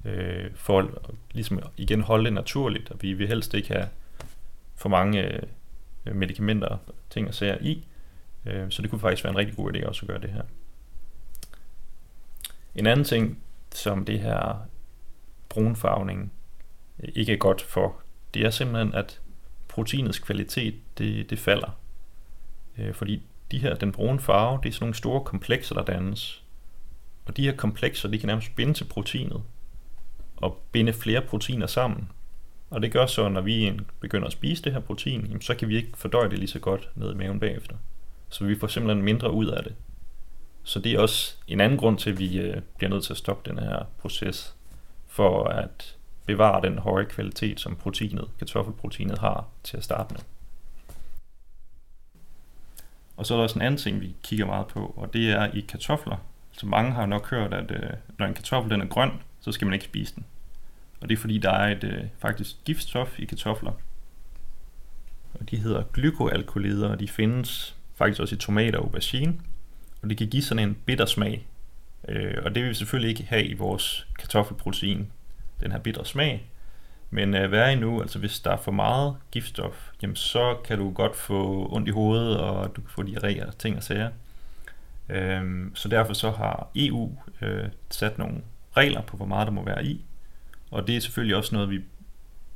øh, 0.05 0.51
for 0.55 0.79
at 0.79 0.88
ligesom 1.31 1.60
igen 1.77 2.01
holde 2.01 2.25
det 2.25 2.34
naturligt, 2.34 2.91
og 2.91 3.01
vi 3.01 3.13
vil 3.13 3.27
helst 3.27 3.53
ikke 3.53 3.74
have 3.74 3.88
for 4.75 4.89
mange 4.89 5.22
øh, 6.05 6.15
medicamenter 6.15 6.77
ting 7.10 7.27
og 7.27 7.34
sager 7.34 7.58
i, 7.62 7.88
øh, 8.46 8.72
så 8.72 8.81
det 8.81 8.89
kunne 8.89 9.01
faktisk 9.01 9.24
være 9.24 9.31
en 9.31 9.38
rigtig 9.38 9.55
god 9.55 9.74
idé 9.74 9.88
også 9.88 10.01
at 10.01 10.08
gøre 10.08 10.22
det 10.22 10.29
her. 10.29 10.43
En 12.75 12.88
anden 12.88 13.05
ting, 13.05 13.43
som 13.72 14.05
det 14.05 14.20
her 14.20 14.67
brunfarvning 15.50 16.31
øh, 17.00 17.10
ikke 17.15 17.34
er 17.34 17.38
godt 17.38 17.62
for, 17.62 17.96
det 18.34 18.46
er 18.46 18.50
simpelthen, 18.50 18.93
at 18.96 19.22
proteinets 19.67 20.20
kvalitet, 20.20 20.75
det, 20.98 21.29
det 21.29 21.39
falder. 21.39 21.77
Øh, 22.77 22.93
fordi 22.93 23.24
de 23.51 23.60
her, 23.60 23.75
den 23.75 23.91
brune 23.91 24.20
farve, 24.20 24.60
det 24.63 24.70
er 24.70 24.74
sådan 24.74 24.84
nogle 24.84 24.96
store 24.96 25.24
komplekser, 25.24 25.75
der 25.75 25.84
dannes. 25.84 26.43
Og 27.25 27.38
de 27.38 27.43
her 27.43 27.55
komplekser, 27.55 28.10
de 28.10 28.20
kan 28.20 28.27
nærmest 28.27 28.55
binde 28.55 28.74
til 28.74 28.84
proteinet 28.84 29.41
og 30.38 30.62
binde 30.72 30.93
flere 30.93 31.22
proteiner 31.22 31.67
sammen. 31.67 32.10
Og 32.70 32.81
det 32.81 32.91
gør 32.91 33.05
så, 33.05 33.29
når 33.29 33.41
vi 33.41 33.79
begynder 34.00 34.27
at 34.27 34.34
spise 34.34 34.63
det 34.63 34.74
her 34.74 34.79
protein, 34.79 35.41
så 35.41 35.55
kan 35.55 35.67
vi 35.67 35.75
ikke 35.75 35.91
fordøje 35.96 36.29
det 36.29 36.39
lige 36.39 36.50
så 36.50 36.60
godt 36.60 36.89
ned 36.96 37.12
i 37.12 37.17
maven 37.17 37.39
bagefter. 37.39 37.75
Så 38.29 38.46
vi 38.46 38.60
får 38.60 38.67
simpelthen 38.67 39.05
mindre 39.05 39.31
ud 39.31 39.48
af 39.48 39.63
det. 39.63 39.75
Så 40.63 40.79
det 40.79 40.91
er 40.91 41.00
også 41.00 41.36
en 41.48 41.62
anden 41.62 41.77
grund 41.77 41.98
til, 41.98 42.10
at 42.10 42.20
vi 42.20 42.39
øh, 42.39 42.62
bliver 42.77 42.89
nødt 42.89 43.03
til 43.03 43.13
at 43.13 43.17
stoppe 43.17 43.50
den 43.50 43.60
her 43.60 43.84
proces, 44.00 44.55
for 45.08 45.43
at 45.43 45.98
bevare 46.25 46.62
den 46.62 46.77
høje 46.77 47.05
kvalitet, 47.05 47.60
som 47.60 47.75
proteinet, 47.75 48.29
kartoffelproteinet 48.39 49.17
har 49.17 49.48
til 49.63 49.77
at 49.77 49.84
starte 49.84 50.13
med. 50.13 50.22
Og 53.21 53.27
så 53.27 53.33
er 53.33 53.37
der 53.37 53.43
også 53.43 53.59
en 53.59 53.61
anden 53.61 53.77
ting, 53.77 54.01
vi 54.01 54.15
kigger 54.23 54.45
meget 54.45 54.67
på, 54.67 54.93
og 54.97 55.13
det 55.13 55.31
er 55.31 55.51
i 55.53 55.59
kartofler. 55.59 56.17
Så 56.51 56.65
mange 56.65 56.91
har 56.91 57.05
nok 57.05 57.29
hørt, 57.29 57.53
at 57.53 57.71
øh, 57.71 57.89
når 58.19 58.25
en 58.25 58.33
kartoffel 58.33 58.71
den 58.71 58.81
er 58.81 58.85
grøn, 58.85 59.11
så 59.41 59.51
skal 59.51 59.65
man 59.65 59.73
ikke 59.73 59.85
spise 59.85 60.15
den. 60.15 60.25
Og 61.01 61.09
det 61.09 61.15
er 61.15 61.19
fordi, 61.19 61.37
der 61.37 61.51
er 61.51 61.75
et 61.75 61.83
øh, 61.83 62.03
faktisk 62.19 62.55
giftstof 62.65 63.19
i 63.19 63.25
kartofler. 63.25 63.71
Og 65.33 65.51
de 65.51 65.57
hedder 65.57 65.83
glykoalkalider, 65.93 66.89
og 66.89 66.99
de 66.99 67.07
findes 67.07 67.75
faktisk 67.95 68.21
også 68.21 68.35
i 68.35 68.37
tomater 68.37 68.79
og 68.79 68.85
aubergine. 68.85 69.35
Og 70.01 70.09
det 70.09 70.17
kan 70.17 70.27
give 70.27 70.43
sådan 70.43 70.69
en 70.69 70.77
bitter 70.85 71.05
smag. 71.05 71.47
Øh, 72.07 72.37
og 72.45 72.55
det 72.55 72.63
vil 72.63 72.69
vi 72.69 72.75
selvfølgelig 72.75 73.09
ikke 73.09 73.29
have 73.29 73.43
i 73.43 73.53
vores 73.53 74.07
kartoffelprotein, 74.19 75.11
den 75.63 75.71
her 75.71 75.79
bitre 75.79 76.05
smag. 76.05 76.45
Men 77.13 77.36
øh, 77.36 77.51
værre 77.51 77.74
endnu, 77.74 78.01
altså 78.01 78.20
hvis 78.20 78.39
der 78.39 78.51
er 78.51 78.58
for 78.58 78.72
meget 78.72 79.15
giftstof, 79.32 79.89
jamen 80.01 80.15
så 80.15 80.58
kan 80.65 80.77
du 80.77 80.91
godt 80.91 81.15
få 81.15 81.68
ondt 81.72 81.88
i 81.88 81.91
hovedet, 81.91 82.39
og 82.39 82.75
du 82.75 82.82
kan 82.82 82.89
få 82.89 83.03
diarré 83.03 83.48
og 83.48 83.58
ting 83.58 83.77
og 83.77 83.84
sager. 83.84 84.10
Øhm, 85.10 85.75
så 85.75 85.89
derfor 85.89 86.13
så 86.13 86.32
har 86.32 86.68
EU 86.75 87.18
øh, 87.41 87.65
sat 87.89 88.18
nogle 88.18 88.41
regler 88.77 89.01
på, 89.01 89.18
hvor 89.18 89.25
meget 89.25 89.48
der 89.48 89.53
må 89.53 89.63
være 89.65 89.86
i. 89.86 90.06
Og 90.72 90.88
det 90.88 90.96
er 90.96 91.00
selvfølgelig 91.00 91.36
også 91.36 91.56
noget, 91.56 91.70
vi 91.70 91.82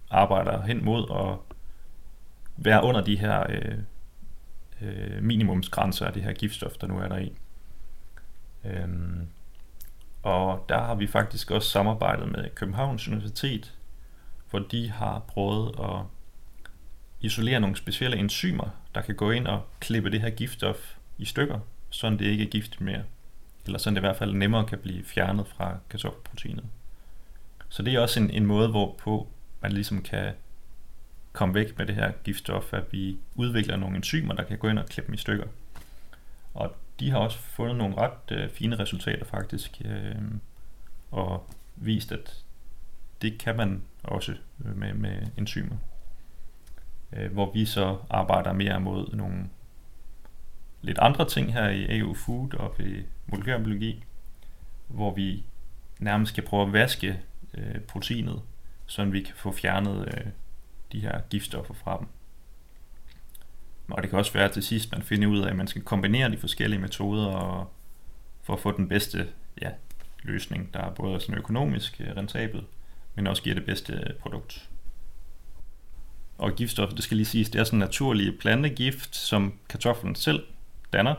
arbejder 0.10 0.62
hen 0.62 0.86
mod 0.86 1.06
at 1.12 1.56
være 2.58 2.84
under 2.84 3.02
de 3.02 3.18
her 3.18 3.46
øh, 3.50 3.78
øh, 4.82 5.24
minimumsgrænser 5.24 6.06
af 6.06 6.14
det 6.14 6.24
her 6.24 6.34
giftstof, 6.34 6.72
der 6.82 6.88
nu 6.88 7.00
er 7.00 7.08
der 7.08 7.18
i. 7.18 7.34
Øhm, 8.66 9.28
og 10.24 10.66
der 10.70 10.80
har 10.80 10.96
vi 10.96 11.08
faktisk 11.08 11.52
også 11.52 11.70
samarbejdet 11.70 12.32
med 12.32 12.50
Københavns 12.56 13.08
Universitet, 13.08 13.75
hvor 14.56 14.68
de 14.68 14.90
har 14.90 15.20
prøvet 15.20 15.76
at 15.80 16.02
isolere 17.22 17.60
nogle 17.60 17.76
specielle 17.76 18.18
enzymer, 18.18 18.70
der 18.96 19.02
kan 19.02 19.16
gå 19.16 19.32
ind 19.32 19.48
og 19.48 19.68
klippe 19.80 20.12
det 20.12 20.22
her 20.22 20.30
giftstof 20.30 20.96
i 21.18 21.26
stykker, 21.26 21.60
så 21.90 22.10
det 22.10 22.22
ikke 22.22 22.44
er 22.44 22.50
gift 22.50 22.82
mere. 22.82 23.04
Eller 23.66 23.80
sådan 23.80 23.96
det 23.96 24.00
i 24.00 24.06
hvert 24.06 24.16
fald 24.16 24.34
nemmere 24.34 24.66
kan 24.66 24.78
blive 24.78 25.04
fjernet 25.04 25.48
fra 25.48 25.78
kartoffelproteinet. 25.90 26.66
Så 27.70 27.84
det 27.84 27.94
er 27.94 28.00
også 28.00 28.20
en, 28.20 28.30
en 28.30 28.46
måde, 28.46 28.68
hvorpå 28.68 29.28
man 29.62 29.72
ligesom 29.72 30.02
kan 30.02 30.34
komme 31.34 31.56
væk 31.56 31.78
med 31.78 31.86
det 31.86 31.96
her 31.96 32.12
giftstof, 32.24 32.74
at 32.74 32.84
vi 32.92 33.18
udvikler 33.36 33.78
nogle 33.78 33.96
enzymer, 33.96 34.34
der 34.34 34.44
kan 34.44 34.58
gå 34.58 34.68
ind 34.68 34.80
og 34.80 34.86
klippe 34.86 35.08
dem 35.08 35.14
i 35.14 35.18
stykker. 35.18 35.48
Og 36.54 36.76
de 37.00 37.12
har 37.12 37.18
også 37.18 37.38
fundet 37.38 37.78
nogle 37.78 37.98
ret 37.98 38.32
øh, 38.32 38.50
fine 38.50 38.80
resultater 38.80 39.26
faktisk, 39.26 39.82
øh, 39.86 40.16
og 41.12 41.50
vist, 41.76 42.12
at 42.12 42.45
det 43.26 43.38
kan 43.38 43.58
man 43.58 43.84
også 44.04 44.36
øh, 44.66 44.78
med, 44.78 44.94
med 44.94 45.28
enzymer. 45.38 45.76
Øh, 47.14 47.32
hvor 47.32 47.52
vi 47.52 47.66
så 47.66 47.98
arbejder 48.10 48.54
mere 48.54 48.80
mod 48.80 49.16
nogle 49.16 49.50
lidt 50.82 50.98
andre 50.98 51.28
ting 51.30 51.54
her 51.54 51.70
i 51.70 52.00
AU 52.00 52.14
Food 52.14 52.54
og 52.54 52.76
ved 52.78 53.04
molekylærbiologi, 53.28 54.04
hvor 54.88 55.14
vi 55.14 55.44
nærmest 56.00 56.32
skal 56.32 56.46
prøve 56.46 56.68
at 56.68 56.74
vaske 56.74 57.20
øh, 57.54 57.80
proteinet, 57.80 58.42
så 58.86 59.06
vi 59.06 59.22
kan 59.22 59.36
få 59.36 59.52
fjernet 59.52 60.08
øh, 60.08 60.32
de 60.92 61.00
her 61.00 61.22
giftstoffer 61.30 61.74
fra 61.74 61.98
dem. 62.00 62.08
Og 63.90 64.02
det 64.02 64.10
kan 64.10 64.20
også 64.20 64.34
være 64.34 64.46
at 64.46 64.52
til 64.52 64.64
sidst, 64.64 64.92
man 64.92 65.02
finder 65.02 65.28
ud 65.28 65.40
af, 65.40 65.50
at 65.50 65.56
man 65.56 65.68
skal 65.68 65.82
kombinere 65.82 66.32
de 66.32 66.38
forskellige 66.38 66.82
metoder 66.82 67.28
og 67.28 67.74
for 68.44 68.54
at 68.54 68.60
få 68.60 68.78
den 68.78 68.88
bedste 68.88 69.28
ja, 69.62 69.72
løsning, 70.24 70.74
der 70.74 70.80
er 70.80 70.94
både 70.94 71.22
sådan 71.22 71.38
økonomisk 71.38 72.02
øh, 72.02 72.18
rentabel, 72.18 72.64
men 73.16 73.28
også 73.28 73.44
giver 73.44 73.56
det 73.56 73.66
bedste 73.66 74.14
produkt. 74.20 74.70
Og 76.38 76.56
giftstoffer, 76.56 76.96
det 76.96 77.04
skal 77.04 77.18
lige 77.18 77.26
siges, 77.26 77.50
det 77.50 77.60
er 77.60 77.64
sådan 77.64 77.78
en 77.78 77.80
naturlig 77.80 78.40
plantegift, 78.40 79.16
som 79.16 79.54
kartoflen 79.70 80.16
selv 80.16 80.44
danner, 80.94 81.16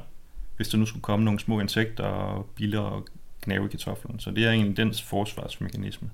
hvis 0.57 0.69
der 0.69 0.79
nu 0.79 0.87
skulle 0.87 1.03
komme 1.03 1.25
nogle 1.25 1.41
små 1.41 1.61
insekter 1.61 2.05
og 2.05 2.47
biller 2.57 2.81
og 2.81 3.07
knave 3.41 3.67
i 3.67 3.69
kartoflen. 3.69 4.21
Så 4.21 4.31
det 4.31 4.45
er 4.45 4.51
egentlig 4.51 4.77
dens 4.77 5.03
forsvarsmekanisme. 5.03 6.11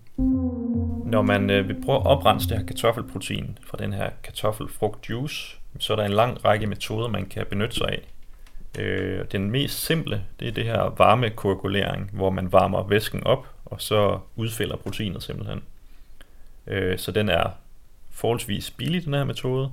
Når 1.04 1.22
man 1.22 1.50
øh, 1.50 1.68
vil 1.68 1.82
prøve 1.84 1.98
at 1.98 2.06
oprense 2.06 2.48
det 2.48 2.58
her 2.58 2.66
kartoffelprotein 2.66 3.58
fra 3.62 3.78
den 3.78 3.92
her 3.92 4.10
kartoffelfrugtjuice, 4.22 5.56
så 5.78 5.92
er 5.92 5.96
der 5.96 6.04
en 6.04 6.12
lang 6.12 6.44
række 6.44 6.66
metoder, 6.66 7.08
man 7.08 7.26
kan 7.26 7.46
benytte 7.50 7.76
sig 7.76 7.88
af. 7.88 8.12
Øh, 8.78 9.24
den 9.32 9.50
mest 9.50 9.84
simple, 9.86 10.24
det 10.40 10.48
er 10.48 10.52
det 10.52 10.64
her 10.64 10.94
varmekoagulering, 10.98 12.10
hvor 12.12 12.30
man 12.30 12.52
varmer 12.52 12.82
væsken 12.82 13.24
op, 13.24 13.46
og 13.64 13.82
så 13.82 14.18
udfælder 14.36 14.76
proteinet 14.76 15.22
simpelthen. 15.22 15.62
Øh, 16.66 16.98
så 16.98 17.12
den 17.12 17.28
er 17.28 17.50
forholdsvis 18.10 18.70
billig, 18.70 19.04
den 19.04 19.14
her 19.14 19.24
metode, 19.24 19.72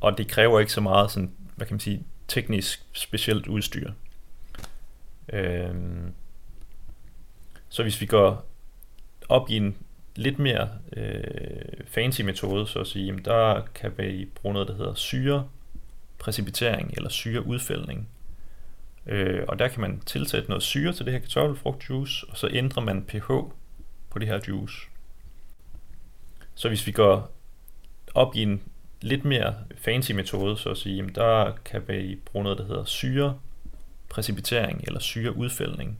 og 0.00 0.18
det 0.18 0.28
kræver 0.28 0.60
ikke 0.60 0.72
så 0.72 0.80
meget 0.80 1.10
sådan, 1.10 1.30
hvad 1.56 1.66
kan 1.66 1.74
man 1.74 1.80
sige, 1.80 2.04
teknisk 2.28 2.86
specielt 2.92 3.46
udstyr. 3.46 3.90
Øh, 5.32 5.74
så 7.68 7.82
hvis 7.82 8.00
vi 8.00 8.06
går 8.06 8.46
op 9.28 9.50
i 9.50 9.56
en 9.56 9.76
lidt 10.16 10.38
mere 10.38 10.68
øh, 10.96 11.84
fancy 11.86 12.22
metode, 12.22 12.66
så 12.66 12.78
at 12.78 12.86
sige, 12.86 13.06
jamen 13.06 13.24
der 13.24 13.62
kan 13.74 13.92
vi 13.98 14.28
bruge 14.34 14.52
noget, 14.52 14.68
der 14.68 14.74
hedder 14.74 14.94
syre 14.94 15.48
præcipitering 16.18 16.92
eller 16.96 17.10
syreudfældning. 17.10 18.08
Øh, 19.06 19.44
og 19.48 19.58
der 19.58 19.68
kan 19.68 19.80
man 19.80 20.00
tilsætte 20.00 20.48
noget 20.48 20.62
syre 20.62 20.92
til 20.92 21.04
det 21.04 21.12
her 21.12 21.20
kartoffelfrugtjuice, 21.20 22.26
og 22.28 22.36
så 22.36 22.48
ændrer 22.52 22.82
man 22.82 23.04
pH 23.04 23.26
på 24.10 24.18
det 24.18 24.28
her 24.28 24.40
juice. 24.48 24.76
Så 26.54 26.68
hvis 26.68 26.86
vi 26.86 26.92
går 26.92 27.30
op 28.14 28.36
i 28.36 28.42
en 28.42 28.62
lidt 29.00 29.24
mere 29.24 29.54
fancy 29.76 30.12
metode, 30.12 30.56
så 30.56 30.70
at 30.70 30.78
sige, 30.78 30.96
jamen 30.96 31.14
der 31.14 31.52
kan 31.64 31.88
vi 31.88 32.18
bruge 32.24 32.42
noget, 32.42 32.58
der 32.58 32.66
hedder 32.66 32.84
syrepræcipitering 32.84 34.84
eller 34.86 35.00
syreudfældning. 35.00 35.98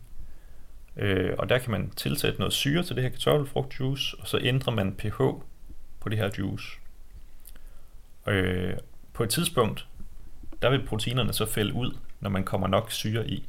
Øh, 0.97 1.35
og 1.39 1.49
der 1.49 1.59
kan 1.59 1.71
man 1.71 1.91
tilsætte 1.91 2.39
noget 2.39 2.53
syre 2.53 2.83
til 2.83 2.97
det 2.97 3.03
her 3.03 3.11
kartoffelfrugtjuice, 3.11 4.17
og 4.21 4.29
så 4.29 4.39
ændrer 4.43 4.75
man 4.75 4.95
pH 4.95 5.17
på 6.01 6.09
det 6.09 6.19
her 6.19 6.31
juice. 6.39 6.79
Øh, 8.27 8.75
på 9.13 9.23
et 9.23 9.31
tidspunkt, 9.31 9.87
der 10.63 10.71
vil 10.71 10.87
proteinerne 10.87 11.33
så 11.33 11.47
fælde 11.47 11.75
ud, 11.75 11.97
når 12.21 12.31
man 12.31 12.45
kommer 12.45 12.67
nok 12.67 12.93
syre 12.93 13.29
i. 13.29 13.45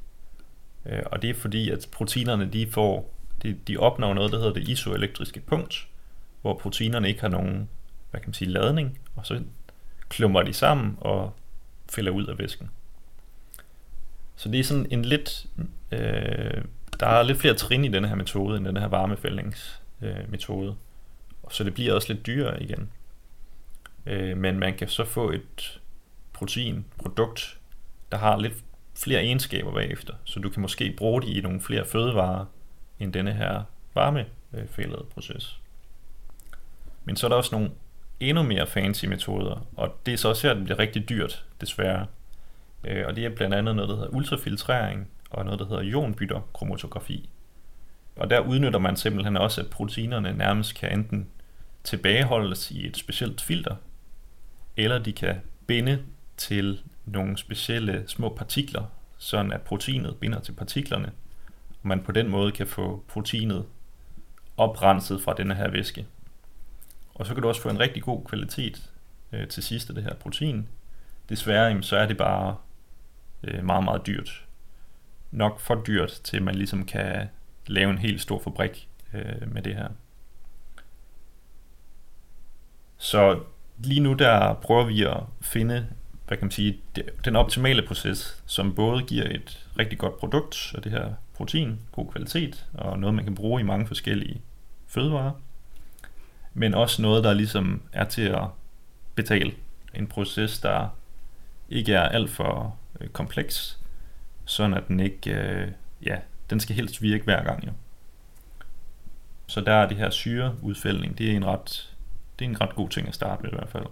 Øh, 0.85 1.03
og 1.05 1.21
det 1.21 1.29
er 1.29 1.33
fordi, 1.33 1.69
at 1.69 1.87
proteinerne 1.91 2.45
de 2.45 2.67
får, 2.67 3.13
de, 3.43 3.53
de 3.67 3.77
opnår 3.77 4.13
noget, 4.13 4.31
der 4.31 4.37
hedder 4.37 4.53
det 4.53 4.67
isoelektriske 4.67 5.39
punkt, 5.39 5.87
hvor 6.45 6.53
proteinerne 6.53 7.07
ikke 7.07 7.21
har 7.21 7.27
nogen, 7.27 7.69
hvad 8.11 8.21
kan 8.21 8.29
man 8.29 8.33
sige, 8.33 8.51
ladning, 8.51 8.99
og 9.15 9.25
så 9.25 9.41
klumper 10.09 10.41
de 10.41 10.53
sammen 10.53 10.97
og 11.01 11.33
fælder 11.89 12.11
ud 12.11 12.25
af 12.25 12.37
væsken. 12.37 12.69
Så 14.35 14.49
det 14.49 14.59
er 14.59 14.63
sådan 14.63 14.87
en 14.89 15.05
lidt 15.05 15.45
øh, 15.91 16.63
der 16.99 17.07
er 17.07 17.23
lidt 17.23 17.37
flere 17.37 17.53
trin 17.53 17.85
i 17.85 17.87
den 17.87 18.05
her 18.05 18.15
metode, 18.15 18.57
end 18.57 18.65
den 18.65 18.77
her 18.77 18.87
varmefældningsmetode. 18.87 20.69
Øh, 20.69 20.75
så 21.51 21.63
det 21.63 21.73
bliver 21.73 21.93
også 21.93 22.13
lidt 22.13 22.25
dyrere 22.25 22.63
igen. 22.63 22.89
Øh, 24.05 24.37
men 24.37 24.59
man 24.59 24.77
kan 24.77 24.87
så 24.87 25.05
få 25.05 25.31
et 25.31 25.81
proteinprodukt, 26.33 27.59
der 28.11 28.17
har 28.17 28.37
lidt 28.37 28.53
flere 28.95 29.21
egenskaber 29.23 29.73
bagefter. 29.73 30.13
Så 30.23 30.39
du 30.39 30.49
kan 30.49 30.61
måske 30.61 30.93
bruge 30.97 31.21
det 31.21 31.27
i 31.27 31.41
nogle 31.41 31.61
flere 31.61 31.85
fødevarer, 31.85 32.45
end 32.99 33.13
denne 33.13 33.33
her 33.33 33.63
varmefældede 33.93 35.05
proces. 35.13 35.59
Men 37.05 37.15
så 37.15 37.27
er 37.27 37.29
der 37.29 37.35
også 37.35 37.55
nogle 37.55 37.71
endnu 38.19 38.43
mere 38.43 38.67
fancy 38.67 39.05
metoder, 39.05 39.67
og 39.75 39.99
det 40.05 40.13
er 40.13 40.17
så 40.17 40.29
også 40.29 40.47
her, 40.47 40.53
det 40.53 40.63
bliver 40.63 40.79
rigtig 40.79 41.09
dyrt, 41.09 41.45
desværre. 41.61 42.05
Øh, 42.83 43.07
og 43.07 43.15
det 43.15 43.25
er 43.25 43.29
blandt 43.29 43.55
andet 43.55 43.75
noget, 43.75 43.89
der 43.89 43.95
hedder 43.95 44.09
ultrafiltrering, 44.09 45.07
og 45.29 45.45
noget, 45.45 45.59
der 45.59 45.65
hedder 45.65 45.81
ionbytter 45.81 46.41
kromatografi. 46.53 47.29
Og 48.15 48.29
der 48.29 48.39
udnytter 48.39 48.79
man 48.79 48.95
simpelthen 48.95 49.37
også, 49.37 49.61
at 49.61 49.69
proteinerne 49.69 50.33
nærmest 50.33 50.75
kan 50.75 50.99
enten 50.99 51.27
tilbageholdes 51.83 52.71
i 52.71 52.87
et 52.87 52.97
specielt 52.97 53.41
filter, 53.41 53.75
eller 54.77 54.99
de 54.99 55.13
kan 55.13 55.35
binde 55.67 56.03
til 56.37 56.81
nogle 57.05 57.37
specielle 57.37 58.03
små 58.07 58.29
partikler, 58.29 58.83
sådan 59.17 59.53
at 59.53 59.61
proteinet 59.61 60.15
binder 60.15 60.39
til 60.39 60.51
partiklerne, 60.51 61.11
og 61.81 61.87
man 61.87 62.03
på 62.03 62.11
den 62.11 62.29
måde 62.29 62.51
kan 62.51 62.67
få 62.67 63.03
proteinet 63.07 63.65
oprenset 64.57 65.21
fra 65.21 65.33
denne 65.33 65.55
her 65.55 65.69
væske. 65.69 66.05
Og 67.15 67.25
så 67.25 67.33
kan 67.33 67.41
du 67.43 67.47
også 67.47 67.61
få 67.61 67.69
en 67.69 67.79
rigtig 67.79 68.03
god 68.03 68.25
kvalitet 68.25 68.89
øh, 69.31 69.47
til 69.47 69.63
sidst 69.63 69.89
af 69.89 69.95
det 69.95 70.03
her 70.03 70.13
protein. 70.13 70.67
Desværre 71.29 71.83
så 71.83 71.97
er 71.97 72.07
det 72.07 72.17
bare 72.17 72.55
øh, 73.43 73.65
meget, 73.65 73.83
meget 73.83 74.07
dyrt 74.07 74.45
nok 75.35 75.59
for 75.59 75.75
dyrt, 75.75 76.11
til 76.23 76.43
man 76.43 76.55
ligesom 76.55 76.85
kan 76.85 77.27
lave 77.67 77.89
en 77.89 77.97
helt 77.97 78.21
stor 78.21 78.39
fabrik 78.39 78.89
øh, 79.13 79.53
med 79.53 79.61
det 79.61 79.75
her. 79.75 79.87
Så 82.97 83.39
lige 83.77 83.99
nu 83.99 84.13
der 84.13 84.53
prøver 84.53 84.83
vi 84.83 85.03
at 85.03 85.19
finde 85.41 85.87
hvad 86.27 86.37
kan 86.37 86.45
man 86.45 86.51
sige, 86.51 86.79
den 87.25 87.35
optimale 87.35 87.87
proces, 87.87 88.43
som 88.45 88.75
både 88.75 89.03
giver 89.03 89.25
et 89.25 89.67
rigtig 89.79 89.97
godt 89.97 90.19
produkt 90.19 90.71
af 90.75 90.81
det 90.81 90.91
her 90.91 91.13
protein, 91.33 91.79
god 91.91 92.11
kvalitet, 92.11 92.65
og 92.73 92.99
noget 92.99 93.15
man 93.15 93.25
kan 93.25 93.35
bruge 93.35 93.61
i 93.61 93.63
mange 93.63 93.87
forskellige 93.87 94.41
fødevarer, 94.87 95.31
men 96.57 96.73
også 96.73 97.01
noget, 97.01 97.23
der 97.23 97.33
ligesom 97.33 97.81
er 97.93 98.05
til 98.05 98.21
at 98.21 98.47
betale. 99.15 99.53
En 99.93 100.07
proces, 100.07 100.59
der 100.59 100.89
ikke 101.69 101.93
er 101.93 102.01
alt 102.01 102.29
for 102.29 102.77
øh, 103.01 103.09
kompleks, 103.09 103.79
sådan 104.45 104.73
at 104.73 104.87
den 104.87 104.99
ikke, 104.99 105.33
øh, 105.33 105.71
ja, 106.03 106.17
den 106.49 106.59
skal 106.59 106.75
helst 106.75 107.01
virke 107.01 107.23
hver 107.23 107.43
gang 107.43 107.65
jo. 107.65 107.71
Så 109.47 109.61
der 109.61 109.73
er 109.73 109.87
det 109.87 109.97
her 109.97 110.09
syreudfældning, 110.09 111.17
det 111.17 111.31
er 111.31 111.35
en 111.35 111.45
ret, 111.45 111.95
det 112.39 112.45
er 112.45 112.49
en 112.49 112.61
ret 112.61 112.75
god 112.75 112.89
ting 112.89 113.07
at 113.07 113.15
starte 113.15 113.43
med 113.43 113.51
i 113.51 113.55
hvert 113.55 113.69
fald. 113.69 113.85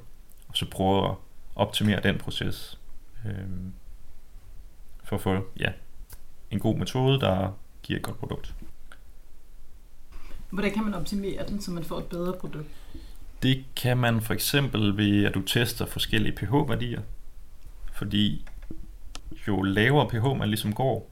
Og 0.48 0.58
så 0.58 0.70
prøve 0.70 1.10
at 1.10 1.15
optimere 1.55 2.00
den 2.03 2.17
proces. 2.17 2.79
Øh, 3.25 3.48
for 5.03 5.15
at 5.15 5.22
få 5.22 5.48
ja, 5.60 5.72
en 6.51 6.60
god 6.60 6.75
metode, 6.75 7.20
der 7.20 7.58
giver 7.84 8.00
et 8.00 8.05
godt 8.05 8.20
produkt. 8.20 8.55
Hvordan 10.53 10.72
kan 10.72 10.83
man 10.83 10.93
optimere 10.93 11.48
den, 11.48 11.62
så 11.62 11.72
man 11.72 11.83
får 11.83 12.00
et 12.00 12.05
bedre 12.05 12.33
produkt? 12.33 12.69
Det 13.43 13.65
kan 13.75 13.98
man 13.98 14.22
for 14.22 14.33
eksempel 14.33 14.98
ved, 14.98 15.25
at 15.25 15.33
du 15.33 15.41
tester 15.41 15.86
forskellige 15.86 16.36
pH-værdier. 16.36 17.01
Fordi 17.93 18.45
jo 19.48 19.62
lavere 19.62 20.10
pH 20.10 20.38
man 20.39 20.48
ligesom 20.50 20.74
går, 20.74 21.12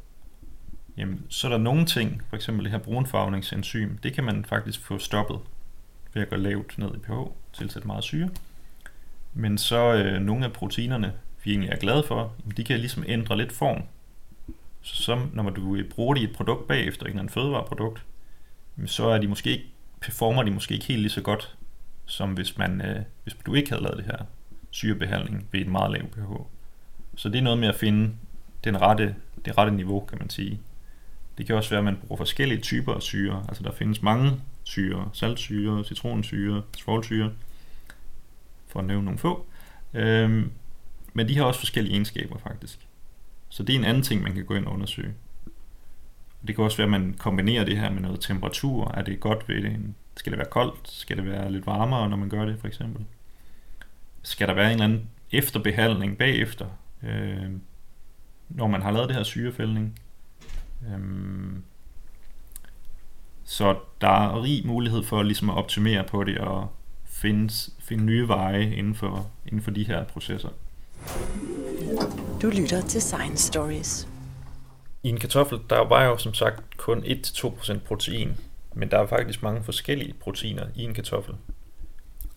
jamen, 0.97 1.21
så 1.29 1.47
er 1.47 1.51
der 1.51 1.57
nogle 1.57 1.85
ting, 1.85 2.21
for 2.29 2.35
eksempel 2.35 2.63
det 2.63 2.71
her 2.71 2.79
brunfarvningsenzym, 2.79 3.97
det 4.03 4.13
kan 4.13 4.23
man 4.23 4.45
faktisk 4.45 4.79
få 4.79 4.97
stoppet 4.97 5.39
ved 6.13 6.21
at 6.21 6.29
gå 6.29 6.35
lavt 6.35 6.77
ned 6.77 6.95
i 6.95 6.99
pH, 6.99 7.11
tilsætte 7.53 7.87
meget 7.87 8.03
syre. 8.03 8.29
Men 9.33 9.57
så 9.57 9.93
øh, 9.93 10.21
nogle 10.21 10.45
af 10.45 10.53
proteinerne, 10.53 11.13
vi 11.43 11.51
egentlig 11.51 11.69
er 11.69 11.77
glade 11.77 12.03
for, 12.07 12.33
de 12.57 12.63
kan 12.63 12.79
ligesom 12.79 13.03
ændre 13.07 13.37
lidt 13.37 13.51
form. 13.51 13.81
Så 14.81 14.95
som, 15.03 15.31
når 15.33 15.49
du 15.49 15.75
øh, 15.75 15.89
bruger 15.89 16.13
det 16.13 16.21
i 16.21 16.23
et 16.23 16.35
produkt 16.35 16.67
bagefter, 16.67 17.05
en 17.05 17.29
fødevareprodukt, 17.29 18.03
så 18.87 19.07
er 19.07 19.17
de 19.17 19.27
måske 19.27 19.49
ikke, 19.49 19.65
performer 20.01 20.43
de 20.43 20.51
måske 20.51 20.73
ikke 20.73 20.85
helt 20.85 21.01
lige 21.01 21.11
så 21.11 21.21
godt, 21.21 21.55
som 22.05 22.33
hvis, 22.33 22.57
man, 22.57 22.81
øh, 22.81 23.01
hvis 23.23 23.35
du 23.45 23.53
ikke 23.53 23.69
havde 23.69 23.83
lavet 23.83 23.97
det 23.97 24.05
her 24.05 24.25
syrebehandling 24.71 25.47
ved 25.51 25.61
et 25.61 25.67
meget 25.67 25.91
lavt 25.91 26.11
pH. 26.11 26.31
Så 27.15 27.29
det 27.29 27.37
er 27.37 27.41
noget 27.41 27.59
med 27.59 27.67
at 27.67 27.75
finde 27.75 28.13
den 28.63 28.81
rette, 28.81 29.15
det 29.45 29.57
rette 29.57 29.73
niveau, 29.73 29.99
kan 29.99 30.17
man 30.17 30.29
sige. 30.29 30.59
Det 31.37 31.45
kan 31.45 31.55
også 31.55 31.69
være, 31.69 31.77
at 31.77 31.85
man 31.85 31.97
bruger 31.97 32.17
forskellige 32.17 32.61
typer 32.61 32.93
af 32.93 33.01
syre. 33.01 33.45
Altså 33.47 33.63
der 33.63 33.71
findes 33.71 34.01
mange 34.01 34.31
syre, 34.63 35.09
saltsyre, 35.13 35.83
citronsyre, 35.83 36.63
svovlsyre, 36.77 37.31
for 38.67 38.79
at 38.79 38.85
nævne 38.85 39.05
nogle 39.05 39.19
få. 39.19 39.45
Øhm, 39.93 40.51
men 41.13 41.27
de 41.27 41.37
har 41.37 41.43
også 41.43 41.59
forskellige 41.59 41.93
egenskaber 41.93 42.37
faktisk. 42.37 42.87
Så 43.49 43.63
det 43.63 43.75
er 43.75 43.79
en 43.79 43.85
anden 43.85 44.03
ting, 44.03 44.21
man 44.21 44.33
kan 44.33 44.45
gå 44.45 44.55
ind 44.55 44.65
og 44.65 44.73
undersøge. 44.73 45.13
Det 46.47 46.55
kan 46.55 46.63
også 46.63 46.77
være, 46.77 46.85
at 46.85 47.01
man 47.01 47.15
kombinerer 47.19 47.65
det 47.65 47.77
her 47.77 47.91
med 47.91 48.01
noget 48.01 48.19
temperatur. 48.19 48.91
Er 48.93 49.01
det 49.01 49.19
godt 49.19 49.49
ved 49.49 49.61
det? 49.61 49.93
Skal 50.17 50.31
det 50.31 50.39
være 50.39 50.49
koldt? 50.51 50.89
Skal 50.89 51.17
det 51.17 51.25
være 51.25 51.51
lidt 51.51 51.65
varmere, 51.65 52.09
når 52.09 52.17
man 52.17 52.29
gør 52.29 52.45
det, 52.45 52.59
for 52.59 52.67
eksempel? 52.67 53.05
Skal 54.21 54.47
der 54.47 54.53
være 54.53 54.65
en 54.65 54.71
eller 54.71 54.83
anden 54.83 55.09
efterbehandling 55.31 56.17
bagefter, 56.17 56.65
øh, 57.03 57.51
når 58.49 58.67
man 58.67 58.81
har 58.81 58.91
lavet 58.91 59.07
det 59.07 59.15
her 59.15 59.23
syrefældning? 59.23 59.99
Øh, 60.87 60.99
så 63.43 63.75
der 64.01 64.07
er 64.07 64.43
rig 64.43 64.67
mulighed 64.67 65.03
for 65.03 65.23
ligesom 65.23 65.49
at 65.49 65.57
optimere 65.57 66.03
på 66.03 66.23
det 66.23 66.37
og 66.37 66.67
finde, 67.05 67.53
finde 67.79 68.03
nye 68.03 68.27
veje 68.27 68.75
inden 68.75 68.95
for, 68.95 69.27
inden 69.45 69.61
for 69.61 69.71
de 69.71 69.83
her 69.83 70.03
processer. 70.03 70.49
Du 72.41 72.49
lytter 72.49 72.81
til 72.81 73.01
Science 73.01 73.47
Stories. 73.47 74.10
I 75.03 75.09
en 75.09 75.19
kartoffel, 75.19 75.59
der 75.69 75.79
var 75.79 76.03
jo 76.03 76.17
som 76.17 76.33
sagt 76.33 76.77
kun 76.77 77.03
1-2% 77.03 77.79
protein, 77.79 78.37
men 78.73 78.91
der 78.91 78.99
er 78.99 79.07
faktisk 79.07 79.43
mange 79.43 79.63
forskellige 79.63 80.13
proteiner 80.13 80.65
i 80.75 80.83
en 80.83 80.93
kartoffel. 80.93 81.35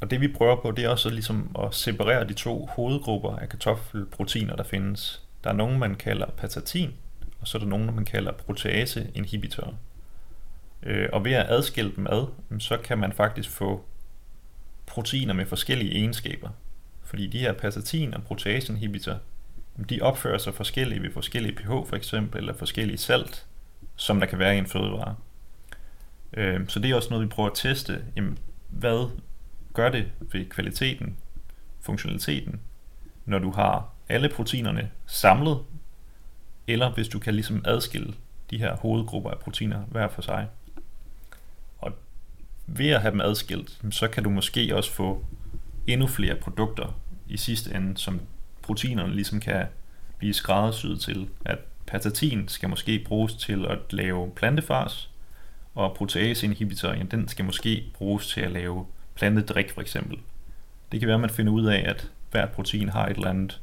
Og 0.01 0.11
det 0.11 0.21
vi 0.21 0.29
prøver 0.29 0.57
på, 0.57 0.71
det 0.71 0.85
er 0.85 0.89
også 0.89 1.11
ligesom 1.11 1.57
at 1.59 1.75
separere 1.75 2.29
de 2.29 2.35
to 2.35 2.67
hovedgrupper 2.67 3.37
af 3.37 3.49
kartoffelproteiner, 3.49 4.57
der 4.57 4.65
findes. 4.65 5.23
Der 5.45 5.51
er 5.51 5.55
nogle, 5.55 5.79
man 5.79 5.95
kalder 5.95 6.27
patatin, 6.27 6.91
og 7.41 7.49
så 7.49 7.59
er 7.59 7.61
der 7.61 7.69
nogle, 7.69 7.93
man 7.93 8.05
kalder 8.05 8.33
proteaseinhibitorer. 8.33 9.75
Øh, 10.83 11.09
og 11.13 11.25
ved 11.25 11.33
at 11.33 11.47
adskille 11.49 11.93
dem 11.97 12.07
ad, 12.07 12.27
så 12.59 12.77
kan 12.77 12.99
man 12.99 13.13
faktisk 13.13 13.51
få 13.51 13.85
proteiner 14.87 15.35
med 15.35 15.47
forskellige 15.47 15.93
egenskaber. 15.93 16.49
Fordi 17.03 17.27
de 17.27 17.39
her 17.39 17.53
patatin- 17.53 18.15
og 18.15 18.23
protease-inhibitorer, 18.23 19.19
de 19.91 20.03
opfører 20.03 20.39
sig 20.39 20.55
forskellige 20.55 21.03
ved 21.03 21.13
forskellige 21.13 21.57
pH 21.57 21.69
for 21.69 21.97
eksempel, 21.97 22.39
eller 22.39 22.55
forskellige 22.55 22.99
salt, 22.99 23.47
som 23.97 24.21
der 24.21 24.27
kan 24.27 24.39
være 24.39 24.55
i 24.55 24.59
en 24.59 24.67
fødevare. 24.67 25.17
Øh, 26.33 26.69
så 26.69 26.81
det 26.81 26.91
er 26.91 26.95
også 26.95 27.11
noget, 27.11 27.25
vi 27.25 27.29
prøver 27.29 27.51
at 27.51 27.57
teste. 27.57 28.05
Jamen, 28.17 28.39
hvad 28.69 29.11
gør 29.75 29.91
det 29.91 30.11
ved 30.33 30.45
kvaliteten, 30.45 31.17
funktionaliteten, 31.81 32.61
når 33.25 33.39
du 33.39 33.51
har 33.51 33.89
alle 34.09 34.29
proteinerne 34.29 34.91
samlet, 35.07 35.59
eller 36.67 36.93
hvis 36.93 37.09
du 37.09 37.19
kan 37.19 37.35
ligesom 37.35 37.63
adskille 37.65 38.15
de 38.51 38.59
her 38.59 38.77
hovedgrupper 38.77 39.31
af 39.31 39.39
proteiner 39.39 39.81
hver 39.81 40.09
for 40.09 40.23
sig. 40.23 40.49
Og 41.79 41.93
ved 42.67 42.91
at 42.91 43.01
have 43.01 43.13
dem 43.13 43.21
adskilt, 43.21 43.81
så 43.91 44.09
kan 44.09 44.25
du 44.25 44.31
måske 44.31 44.77
også 44.77 44.93
få 44.93 45.25
endnu 45.87 46.07
flere 46.07 46.35
produkter 46.35 47.01
i 47.29 47.37
sidste 47.37 47.75
ende, 47.75 47.99
som 47.99 48.21
proteinerne 48.65 49.15
ligesom 49.15 49.41
kan 49.41 49.67
blive 50.19 50.35
skræddersyet 50.35 51.01
til, 51.01 51.29
at 51.45 51.59
patatin 51.87 52.49
skal 52.49 52.69
måske 52.69 53.05
bruges 53.07 53.35
til 53.35 53.67
at 53.67 53.79
lave 53.91 54.31
plantefars, 54.37 55.11
og 55.75 55.95
proteaseinhibitoren, 55.95 57.07
den 57.07 57.29
skal 57.29 57.45
måske 57.45 57.85
bruges 57.95 58.29
til 58.29 58.41
at 58.41 58.51
lave 58.51 58.87
plantedrik 59.15 59.71
for 59.71 59.81
eksempel. 59.81 60.19
Det 60.93 61.01
kan 61.01 61.07
være, 61.07 61.15
at 61.15 61.21
man 61.21 61.31
finder 61.31 61.53
ud 61.53 61.67
af, 61.67 61.85
at 61.87 62.11
hvert 62.31 62.51
protein 62.51 62.89
har 62.89 63.07
et 63.07 63.17
eller 63.17 63.31
andet 63.31 63.61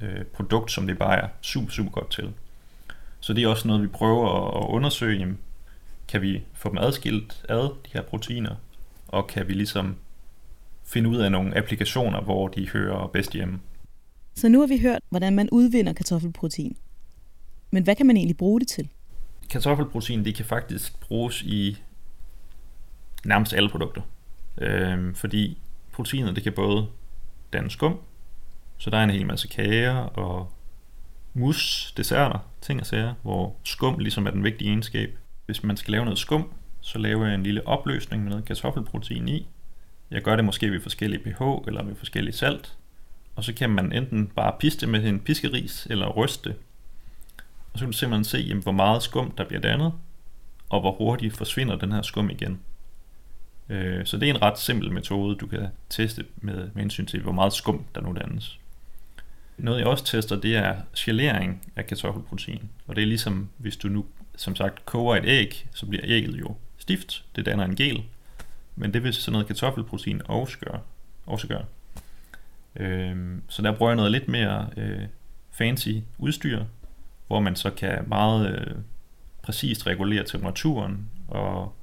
øh, 0.00 0.24
produkt, 0.24 0.72
som 0.72 0.86
det 0.86 0.98
bare 0.98 1.18
er 1.18 1.28
super, 1.40 1.70
super 1.70 1.90
godt 1.90 2.10
til. 2.10 2.32
Så 3.20 3.32
det 3.32 3.44
er 3.44 3.48
også 3.48 3.68
noget, 3.68 3.82
vi 3.82 3.88
prøver 3.88 4.58
at 4.62 4.68
undersøge. 4.68 5.18
Jamen, 5.18 5.38
kan 6.08 6.22
vi 6.22 6.42
få 6.54 6.68
dem 6.68 6.78
adskilt 6.78 7.44
ad, 7.48 7.62
de 7.62 7.90
her 7.92 8.02
proteiner, 8.02 8.54
og 9.08 9.26
kan 9.26 9.48
vi 9.48 9.52
ligesom 9.52 9.96
finde 10.84 11.08
ud 11.08 11.16
af 11.16 11.32
nogle 11.32 11.56
applikationer, 11.56 12.20
hvor 12.20 12.48
de 12.48 12.68
hører 12.68 13.06
bedst 13.06 13.32
hjemme. 13.32 13.60
Så 14.34 14.48
nu 14.48 14.60
har 14.60 14.66
vi 14.66 14.78
hørt, 14.78 15.02
hvordan 15.10 15.34
man 15.34 15.48
udvinder 15.52 15.92
kartoffelprotein. 15.92 16.76
Men 17.70 17.82
hvad 17.82 17.96
kan 17.96 18.06
man 18.06 18.16
egentlig 18.16 18.36
bruge 18.36 18.60
det 18.60 18.68
til? 18.68 18.88
Kartoffelprotein 19.50 20.24
det 20.24 20.34
kan 20.34 20.44
faktisk 20.44 21.00
bruges 21.00 21.42
i 21.42 21.78
nærmest 23.24 23.54
alle 23.54 23.68
produkter. 23.68 24.02
Øhm, 24.58 25.14
fordi 25.14 25.58
proteiner 25.92 26.32
det 26.32 26.42
kan 26.42 26.52
både 26.52 26.86
danne 27.52 27.70
skum, 27.70 27.98
så 28.78 28.90
der 28.90 28.98
er 28.98 29.04
en 29.04 29.10
hel 29.10 29.26
masse 29.26 29.48
kager 29.48 29.94
og 29.94 30.52
mus, 31.34 31.94
desserter, 31.96 32.38
ting 32.60 32.80
og 32.80 32.86
sager, 32.86 33.14
hvor 33.22 33.56
skum 33.64 33.98
ligesom 33.98 34.26
er 34.26 34.30
den 34.30 34.44
vigtige 34.44 34.68
egenskab. 34.68 35.18
Hvis 35.46 35.62
man 35.62 35.76
skal 35.76 35.92
lave 35.92 36.04
noget 36.04 36.18
skum, 36.18 36.52
så 36.80 36.98
laver 36.98 37.26
jeg 37.26 37.34
en 37.34 37.42
lille 37.42 37.66
opløsning 37.66 38.22
med 38.22 38.30
noget 38.30 38.44
kartoffelprotein 38.44 39.28
i. 39.28 39.48
Jeg 40.10 40.22
gør 40.22 40.36
det 40.36 40.44
måske 40.44 40.70
ved 40.70 40.80
forskellige 40.80 41.22
pH 41.22 41.42
eller 41.66 41.82
ved 41.82 41.94
forskellige 41.94 42.34
salt, 42.34 42.76
og 43.36 43.44
så 43.44 43.52
kan 43.52 43.70
man 43.70 43.92
enten 43.92 44.26
bare 44.26 44.52
piste 44.60 44.86
med 44.86 45.04
en 45.04 45.20
piskeris 45.20 45.86
eller 45.90 46.08
ryste. 46.08 46.54
Og 47.72 47.78
så 47.78 47.84
kan 47.84 47.92
du 47.92 47.98
simpelthen 47.98 48.24
se, 48.24 48.38
jamen, 48.38 48.62
hvor 48.62 48.72
meget 48.72 49.02
skum 49.02 49.30
der 49.30 49.44
bliver 49.44 49.60
dannet, 49.60 49.92
og 50.68 50.80
hvor 50.80 50.92
hurtigt 50.92 51.36
forsvinder 51.36 51.76
den 51.76 51.92
her 51.92 52.02
skum 52.02 52.30
igen. 52.30 52.60
Øh, 53.68 54.06
så 54.06 54.16
det 54.16 54.30
er 54.30 54.34
en 54.34 54.42
ret 54.42 54.58
simpel 54.58 54.92
metode, 54.92 55.36
du 55.36 55.46
kan 55.46 55.68
teste 55.90 56.24
med, 56.36 56.56
med 56.56 56.82
hensyn 56.82 57.06
til, 57.06 57.22
hvor 57.22 57.32
meget 57.32 57.52
skum 57.52 57.84
der 57.94 58.00
nu 58.00 58.16
dannes. 58.20 58.58
Noget 59.58 59.78
jeg 59.78 59.86
også 59.86 60.04
tester, 60.04 60.36
det 60.40 60.56
er 60.56 60.76
gelering 60.96 61.72
af 61.76 61.86
kartoffelprotein. 61.86 62.70
Og 62.86 62.96
det 62.96 63.02
er 63.02 63.06
ligesom, 63.06 63.48
hvis 63.56 63.76
du 63.76 63.88
nu 63.88 64.04
som 64.36 64.56
sagt 64.56 64.86
koger 64.86 65.16
et 65.16 65.24
æg, 65.24 65.66
så 65.74 65.86
bliver 65.86 66.04
ægget 66.06 66.40
jo 66.40 66.54
stift. 66.78 67.24
Det 67.36 67.46
danner 67.46 67.64
en 67.64 67.76
gel. 67.76 68.02
Men 68.76 68.94
det 68.94 69.02
vil 69.02 69.14
sådan 69.14 69.32
noget 69.32 69.46
kartoffelprotein 69.46 70.22
også 70.24 70.58
gøre. 70.58 70.80
Også 71.26 71.48
gøre. 71.48 71.64
Øh, 72.76 73.38
så 73.48 73.62
der 73.62 73.76
bruger 73.76 73.90
jeg 73.90 73.96
noget 73.96 74.12
lidt 74.12 74.28
mere 74.28 74.68
øh, 74.76 75.02
fancy 75.50 75.88
udstyr, 76.18 76.64
hvor 77.26 77.40
man 77.40 77.56
så 77.56 77.70
kan 77.70 78.04
meget 78.06 78.50
øh, 78.50 78.76
præcist 79.42 79.86
regulere 79.86 80.24
temperaturen 80.24 81.08
og 81.28 81.74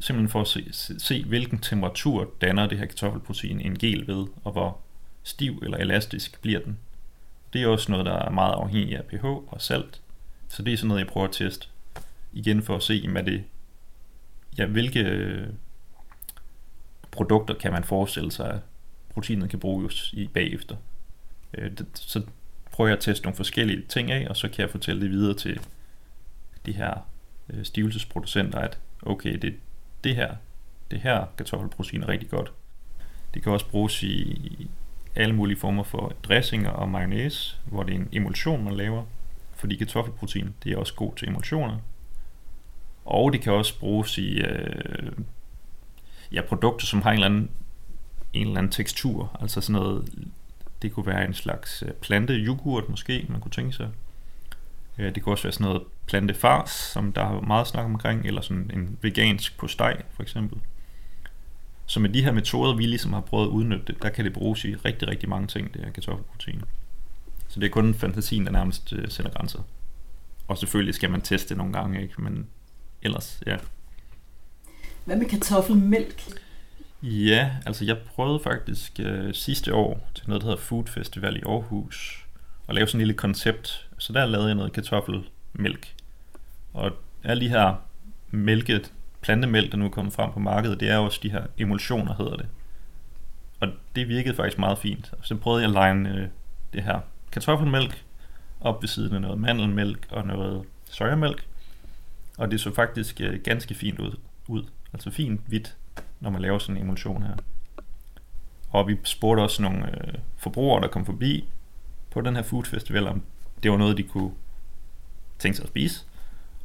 simpelthen 0.00 0.28
for 0.28 0.40
at 0.40 0.48
se, 0.48 0.72
se, 0.72 1.00
se, 1.00 1.24
hvilken 1.24 1.58
temperatur 1.58 2.30
danner 2.40 2.66
det 2.66 2.78
her 2.78 2.86
kartoffelprotein 2.86 3.60
en 3.60 3.78
gel 3.78 4.06
ved, 4.06 4.26
og 4.44 4.52
hvor 4.52 4.78
stiv 5.22 5.60
eller 5.62 5.78
elastisk 5.78 6.42
bliver 6.42 6.60
den. 6.60 6.78
Det 7.52 7.62
er 7.62 7.66
også 7.66 7.92
noget, 7.92 8.06
der 8.06 8.12
er 8.12 8.30
meget 8.30 8.52
afhængig 8.52 8.96
af 8.96 9.04
pH 9.04 9.24
og 9.24 9.56
salt, 9.58 10.00
så 10.48 10.62
det 10.62 10.72
er 10.72 10.76
sådan 10.76 10.88
noget, 10.88 11.00
jeg 11.00 11.06
prøver 11.06 11.26
at 11.26 11.32
teste 11.32 11.68
igen 12.32 12.62
for 12.62 12.76
at 12.76 12.82
se, 12.82 13.08
hvad 13.08 13.22
det, 13.22 13.44
ja, 14.58 14.66
hvilke 14.66 15.00
øh, 15.00 15.48
produkter 17.10 17.54
kan 17.54 17.72
man 17.72 17.84
forestille 17.84 18.32
sig, 18.32 18.60
proteinet 19.10 19.50
kan 19.50 19.60
bruges 19.60 20.12
i 20.12 20.26
bagefter. 20.26 20.76
Øh, 21.54 21.70
så 21.94 22.22
prøver 22.72 22.88
jeg 22.88 22.96
at 22.96 23.02
teste 23.02 23.24
nogle 23.24 23.36
forskellige 23.36 23.82
ting 23.88 24.10
af, 24.10 24.26
og 24.30 24.36
så 24.36 24.48
kan 24.48 24.62
jeg 24.62 24.70
fortælle 24.70 25.02
det 25.02 25.10
videre 25.10 25.34
til 25.34 25.60
de 26.66 26.72
her 26.72 27.06
øh, 27.50 27.64
stivelsesproducenter, 27.64 28.58
at 28.58 28.78
okay, 29.02 29.36
det, 29.36 29.54
det 30.04 30.16
her, 30.16 30.34
det 30.90 31.00
her 31.00 31.24
kartoffelprotein 31.36 32.02
er 32.02 32.08
rigtig 32.08 32.30
godt. 32.30 32.52
Det 33.34 33.42
kan 33.42 33.52
også 33.52 33.66
bruges 33.66 34.02
i 34.02 34.70
alle 35.16 35.34
mulige 35.34 35.58
former 35.58 35.82
for 35.82 36.12
dressinger 36.22 36.70
og 36.70 36.88
mayonnaise, 36.88 37.56
hvor 37.64 37.82
det 37.82 37.94
er 37.94 37.98
en 37.98 38.08
emulsion, 38.12 38.64
man 38.64 38.76
laver. 38.76 39.04
Fordi 39.56 39.76
kartoffelprotein, 39.76 40.54
det 40.64 40.72
er 40.72 40.76
også 40.76 40.94
god 40.94 41.16
til 41.16 41.28
emulsioner. 41.28 41.78
Og 43.04 43.32
det 43.32 43.40
kan 43.40 43.52
også 43.52 43.78
bruges 43.78 44.18
i 44.18 44.40
øh, 44.40 45.12
ja, 46.32 46.42
produkter, 46.42 46.86
som 46.86 47.02
har 47.02 47.10
en 47.10 47.14
eller, 47.14 47.26
anden, 47.26 47.50
en 48.32 48.46
eller 48.46 48.58
anden 48.58 48.72
tekstur. 48.72 49.38
Altså 49.40 49.60
sådan 49.60 49.82
noget, 49.82 50.28
det 50.82 50.92
kunne 50.92 51.06
være 51.06 51.24
en 51.24 51.34
slags 51.34 51.82
øh, 51.82 51.92
plante 51.92 52.32
yoghurt 52.32 52.88
måske, 52.88 53.26
man 53.28 53.40
kunne 53.40 53.50
tænke 53.50 53.72
sig. 53.72 53.88
Øh, 54.98 55.14
det 55.14 55.22
kunne 55.22 55.34
også 55.34 55.44
være 55.44 55.52
sådan 55.52 55.64
noget 55.64 55.82
plantefars, 56.06 56.70
som 56.70 57.12
der 57.12 57.22
er 57.22 57.40
meget 57.40 57.66
snak 57.66 57.84
omkring, 57.84 58.26
eller 58.26 58.40
sådan 58.40 58.70
en 58.74 58.98
vegansk 59.02 59.58
postej 59.58 60.02
for 60.12 60.22
eksempel. 60.22 60.58
Så 61.86 62.00
med 62.00 62.10
de 62.10 62.24
her 62.24 62.32
metoder, 62.32 62.76
vi 62.76 62.86
ligesom 62.86 63.12
har 63.12 63.20
prøvet 63.20 63.46
at 63.46 63.50
udnytte 63.50 63.84
det, 63.86 64.02
der 64.02 64.08
kan 64.08 64.24
det 64.24 64.32
bruges 64.32 64.64
i 64.64 64.74
rigtig, 64.74 65.08
rigtig 65.08 65.28
mange 65.28 65.46
ting, 65.46 65.74
det 65.74 65.84
her 65.84 65.90
kartoffelprotein. 65.90 66.62
Så 67.48 67.60
det 67.60 67.66
er 67.66 67.70
kun 67.70 67.94
fantasien, 67.94 68.46
der 68.46 68.52
nærmest 68.52 68.92
øh, 68.92 69.08
sætter 69.08 69.32
grænser. 69.32 69.58
Og 70.48 70.58
selvfølgelig 70.58 70.94
skal 70.94 71.10
man 71.10 71.20
teste 71.20 71.54
nogle 71.54 71.72
gange, 71.72 72.02
ikke? 72.02 72.22
men 72.22 72.46
ellers, 73.02 73.42
ja. 73.46 73.56
Hvad 75.04 75.16
med 75.16 75.28
kartoffelmælk? 75.28 76.22
Ja, 77.02 77.50
altså 77.66 77.84
jeg 77.84 77.98
prøvede 77.98 78.40
faktisk 78.40 79.00
øh, 79.00 79.34
sidste 79.34 79.74
år 79.74 80.08
til 80.14 80.28
noget, 80.28 80.42
der 80.42 80.48
hedder 80.48 80.62
Food 80.62 80.86
Festival 80.86 81.36
i 81.36 81.40
Aarhus, 81.46 82.26
at 82.68 82.74
lave 82.74 82.86
sådan 82.86 82.96
en 82.96 83.06
lille 83.06 83.18
koncept. 83.18 83.88
Så 83.98 84.12
der 84.12 84.26
lavede 84.26 84.46
jeg 84.46 84.54
noget 84.54 84.72
kartoffelmælk. 84.72 85.94
Og 86.72 86.92
alle 87.24 87.44
de 87.44 87.48
her 87.48 87.74
mælket, 88.30 88.92
plantemælk, 89.20 89.72
der 89.72 89.78
nu 89.78 89.84
er 89.84 89.88
kommet 89.88 90.14
frem 90.14 90.32
på 90.32 90.40
markedet, 90.40 90.80
det 90.80 90.90
er 90.90 90.98
også 90.98 91.20
de 91.22 91.30
her 91.30 91.46
emulsioner, 91.58 92.14
hedder 92.14 92.36
det. 92.36 92.48
Og 93.60 93.68
det 93.96 94.08
virkede 94.08 94.34
faktisk 94.34 94.58
meget 94.58 94.78
fint. 94.78 95.12
Så 95.22 95.36
prøvede 95.36 95.62
jeg 95.62 95.76
at 95.76 95.94
line 95.94 96.14
øh, 96.14 96.28
det 96.72 96.82
her 96.82 97.00
kartoffelmælk 97.32 98.04
op 98.60 98.82
ved 98.82 98.88
siden 98.88 99.14
af 99.14 99.20
noget 99.20 99.38
mandelmælk 99.38 100.06
og 100.10 100.26
noget 100.26 100.64
sojamælk. 100.90 101.46
Og 102.38 102.50
det 102.50 102.60
så 102.60 102.74
faktisk 102.74 103.20
øh, 103.20 103.40
ganske 103.40 103.74
fint 103.74 103.98
ud, 103.98 104.16
ud. 104.48 104.62
Altså 104.92 105.10
fint 105.10 105.40
hvidt, 105.46 105.76
når 106.20 106.30
man 106.30 106.42
laver 106.42 106.58
sådan 106.58 106.76
en 106.76 106.82
emulsion 106.82 107.22
her. 107.22 107.36
Og 108.70 108.88
vi 108.88 108.96
spurgte 109.04 109.40
også 109.40 109.62
nogle 109.62 110.08
øh, 110.08 110.14
forbrugere, 110.36 110.82
der 110.82 110.88
kom 110.88 111.04
forbi 111.04 111.48
på 112.10 112.20
den 112.20 112.36
her 112.36 112.42
food 112.42 112.64
festival, 112.64 113.06
om 113.06 113.22
det 113.62 113.70
var 113.70 113.76
noget, 113.76 113.96
de 113.96 114.02
kunne 114.02 114.32
tænke 115.38 115.56
sig 115.56 115.62
at 115.62 115.68
spise. 115.68 116.04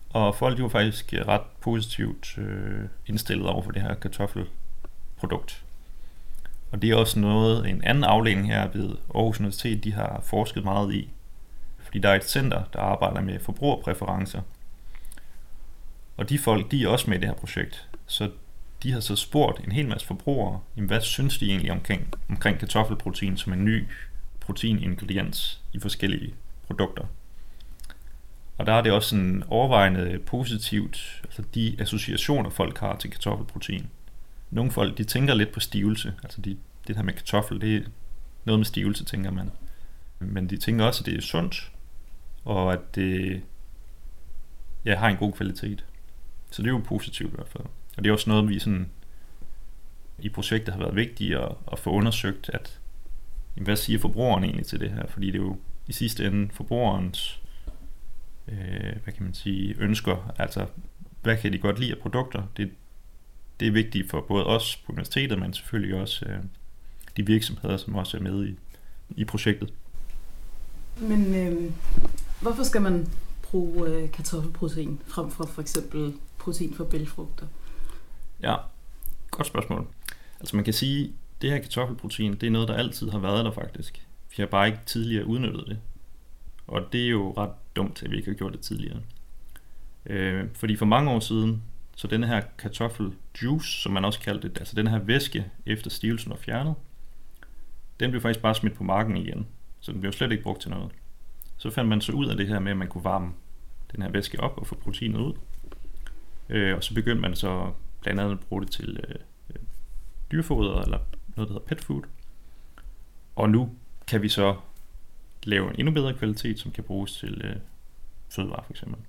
Og 0.10 0.36
folk 0.36 0.58
de 0.58 0.64
var 0.64 0.70
faktisk 0.70 1.14
øh, 1.14 1.28
ret 1.28 1.42
positivt 1.62 2.38
øh, 2.38 2.84
indstillet 3.06 3.48
over 3.48 3.62
for 3.62 3.72
det 3.72 3.82
her 3.82 3.94
kartoffelprodukt. 3.94 5.64
Og 6.72 6.82
det 6.82 6.90
er 6.90 6.96
også 6.96 7.20
noget, 7.20 7.70
en 7.70 7.84
anden 7.84 8.04
afdeling 8.04 8.48
her 8.48 8.68
ved 8.68 8.96
Aarhus 9.16 9.40
Universitet, 9.40 9.84
de 9.84 9.94
har 9.94 10.22
forsket 10.24 10.64
meget 10.64 10.94
i. 10.94 11.10
Fordi 11.78 12.00
der 12.00 12.10
er 12.10 12.16
et 12.16 12.30
center, 12.30 12.64
der 12.74 12.80
arbejder 12.80 13.22
med 13.22 13.40
forbrugerpræferencer. 13.40 14.42
Og 16.18 16.30
de 16.30 16.40
folk, 16.40 16.72
de 16.72 16.84
er 16.84 16.88
også 16.88 17.10
med 17.10 17.18
i 17.18 17.20
det 17.22 17.30
her 17.30 17.36
projekt. 17.36 17.90
Så 18.06 18.32
de 18.86 18.92
har 18.92 19.00
så 19.00 19.16
spurgt 19.16 19.66
en 19.66 19.72
hel 19.72 19.88
masse 19.88 20.08
forbrugere, 20.08 20.60
jamen, 20.76 20.88
hvad 20.88 21.02
synes 21.02 21.38
de 21.38 21.50
egentlig 21.50 21.72
omkring, 21.72 22.14
omkring 22.30 22.60
kartoffelprotein 22.60 23.38
som 23.38 23.54
en 23.54 23.66
ny 23.66 23.88
proteiningrediens 24.40 25.62
i 25.74 25.80
forskellige 25.80 26.34
produkter. 26.68 27.06
Og 28.58 28.66
der 28.66 28.74
er 28.74 28.82
det 28.82 28.92
også 28.92 29.10
sådan 29.10 29.44
overvejende 29.48 30.20
positivt, 30.26 31.22
altså 31.24 31.44
de 31.56 31.76
associationer 31.80 32.50
folk 32.50 32.78
har 32.78 32.96
til 32.98 33.12
kartoffelprotein. 33.12 33.90
Nogle 34.50 34.72
folk, 34.72 34.98
de 34.98 35.04
tænker 35.04 35.34
lidt 35.34 35.52
på 35.52 35.60
stivelse, 35.60 36.14
altså 36.24 36.42
de, 36.42 36.58
det 36.88 36.96
her 36.96 37.04
med 37.04 37.14
kartoffel, 37.14 37.62
det 37.62 37.76
er 37.76 37.82
noget 38.46 38.60
med 38.60 38.66
stivelse, 38.66 39.06
tænker 39.06 39.32
man. 39.32 39.52
Men 40.20 40.50
de 40.50 40.58
tænker 40.58 40.86
også, 40.86 41.02
at 41.02 41.06
det 41.06 41.18
er 41.18 41.22
sundt, 41.22 41.72
og 42.44 42.74
at 42.74 42.96
det 42.96 43.42
ja, 44.86 44.96
har 44.96 45.08
en 45.08 45.18
god 45.18 45.34
kvalitet. 45.34 45.86
Så 46.52 46.62
det 46.62 46.68
er 46.68 46.74
jo 46.74 46.82
positivt 46.86 47.32
i 47.32 47.36
hvert 47.36 47.50
fald. 47.50 47.64
Og 47.98 48.04
det 48.04 48.10
er 48.10 48.14
også 48.14 48.30
noget, 48.30 48.50
vi 48.50 48.60
sådan 48.60 48.90
i 50.20 50.30
projektet 50.30 50.74
har 50.74 50.82
været 50.82 50.96
vigtigt 50.96 51.36
at, 51.38 51.52
at 51.72 51.80
få 51.80 51.90
undersøgt, 51.90 52.50
at 52.54 52.80
hvad 53.56 53.76
siger 53.76 54.00
forbrugeren 54.00 54.44
egentlig 54.44 54.66
til 54.66 54.80
det 54.80 54.92
her? 54.92 55.08
Fordi 55.08 55.28
det 55.28 55.36
er 55.36 55.44
jo 55.44 55.58
i 55.88 55.94
sidste 55.94 56.26
ende 56.26 56.50
forbrugerens 56.54 57.42
øh, 58.48 58.94
hvad 59.04 59.14
kan 59.14 59.24
man 59.24 59.34
sige, 59.34 59.76
ønsker, 59.80 60.34
altså 60.38 60.66
hvad 61.22 61.38
kan 61.38 61.54
de 61.54 61.58
godt 61.58 61.80
lide 61.80 61.92
af 61.92 61.98
produkter? 61.98 62.44
Det, 62.58 62.72
det 63.60 63.68
er 63.68 63.72
vigtigt 63.72 64.10
for 64.10 64.22
både 64.22 64.46
os 64.46 64.76
på 64.86 64.92
universitetet, 64.92 65.40
men 65.40 65.54
selvfølgelig 65.54 65.96
også 65.96 66.26
øh, 66.26 66.40
de 67.18 67.26
virksomheder, 67.26 67.78
som 67.78 67.96
også 67.96 68.18
er 68.18 68.22
med 68.22 68.48
i, 68.48 68.56
i 69.10 69.26
projektet. 69.26 69.74
Men 71.00 71.36
øh, 71.36 71.72
hvorfor 72.42 72.64
skal 72.64 72.82
man 72.82 73.08
bruge 73.44 73.90
øh, 73.90 74.12
kartoffelprotein 74.12 75.00
frem 75.08 75.32
for 75.32 75.46
for 75.46 75.62
eksempel 75.62 76.14
protein 76.38 76.74
fra 76.74 76.84
bælgfrugter? 76.84 77.46
Ja, 78.46 78.56
godt 79.32 79.48
spørgsmål. 79.48 79.88
Altså 80.40 80.56
man 80.56 80.66
kan 80.66 80.74
sige, 80.74 81.14
det 81.42 81.52
her 81.52 81.60
kartoffelprotein, 81.60 82.34
det 82.34 82.48
er 82.48 82.52
noget, 82.52 82.68
der 82.68 82.74
altid 82.74 83.10
har 83.10 83.20
været 83.20 83.46
der 83.46 83.52
faktisk. 83.52 84.08
Vi 84.30 84.36
har 84.38 84.46
bare 84.46 84.68
ikke 84.68 84.80
tidligere 84.86 85.26
udnyttet 85.26 85.68
det. 85.68 85.80
Og 86.68 86.82
det 86.92 87.06
er 87.06 87.10
jo 87.10 87.34
ret 87.38 87.52
dumt, 87.76 88.04
at 88.04 88.12
vi 88.12 88.18
ikke 88.18 88.30
har 88.30 88.36
gjort 88.36 88.54
det 88.54 88.62
tidligere. 88.62 89.00
Øh, 90.06 90.46
fordi 90.54 90.76
for 90.76 90.86
mange 90.86 91.12
år 91.12 91.20
siden, 91.20 91.64
så 91.96 92.08
denne 92.08 92.28
her 92.28 92.42
kartoffeljuice, 92.58 93.82
som 93.82 93.92
man 93.92 94.06
også 94.06 94.20
kaldte 94.20 94.50
det, 94.50 94.58
altså 94.58 94.76
den 94.76 94.88
her 94.88 95.00
væske 95.00 95.46
efter 95.66 95.90
stivelsen 95.90 96.30
var 96.30 96.38
fjernet, 96.38 96.76
den 98.00 98.10
blev 98.12 98.22
faktisk 98.22 98.42
bare 98.42 98.56
smidt 98.56 98.74
på 98.74 98.84
marken 98.84 99.18
igen. 99.18 99.48
Så 99.80 99.92
den 99.92 100.02
blev 100.02 100.14
slet 100.14 100.32
ikke 100.32 100.44
brugt 100.44 100.62
til 100.62 100.72
noget. 100.72 100.92
Så 101.58 101.70
fandt 101.70 101.90
man 101.90 102.02
så 102.02 102.12
ud 102.12 102.28
af 102.28 102.38
det 102.38 102.48
her 102.48 102.60
med, 102.60 102.72
at 102.72 102.78
man 102.78 102.88
kunne 102.88 103.04
varme 103.04 103.34
den 103.96 104.02
her 104.02 104.10
væske 104.10 104.40
op 104.40 104.58
og 104.58 104.68
få 104.68 104.76
proteinet 104.76 105.20
ud. 105.20 105.34
Øh, 106.50 106.76
og 106.76 106.84
så 106.84 106.94
begyndte 106.94 107.22
man 107.22 107.36
så 107.36 107.72
blandt 108.02 108.22
andet 108.22 108.32
at 108.34 108.40
bruge 108.40 108.62
det 108.62 108.72
til 108.72 109.00
øh, 109.08 109.16
øh, 109.50 109.62
dyrefoder 110.32 110.82
eller 110.82 111.00
noget, 111.36 111.50
der 111.50 111.54
hedder 111.54 111.68
pet 111.68 111.82
food. 111.82 112.02
Og 113.36 113.50
nu 113.50 113.70
kan 114.08 114.22
vi 114.22 114.30
så 114.30 114.56
lave 115.44 115.70
en 115.70 115.76
endnu 115.80 115.94
bedre 115.94 116.14
kvalitet, 116.14 116.60
som 116.60 116.72
kan 116.72 116.84
bruges 116.84 117.18
til 117.18 117.42
øh, 117.44 117.56
fødevarer 118.30 118.64
for 118.64 118.74
eksempel. 118.74 119.00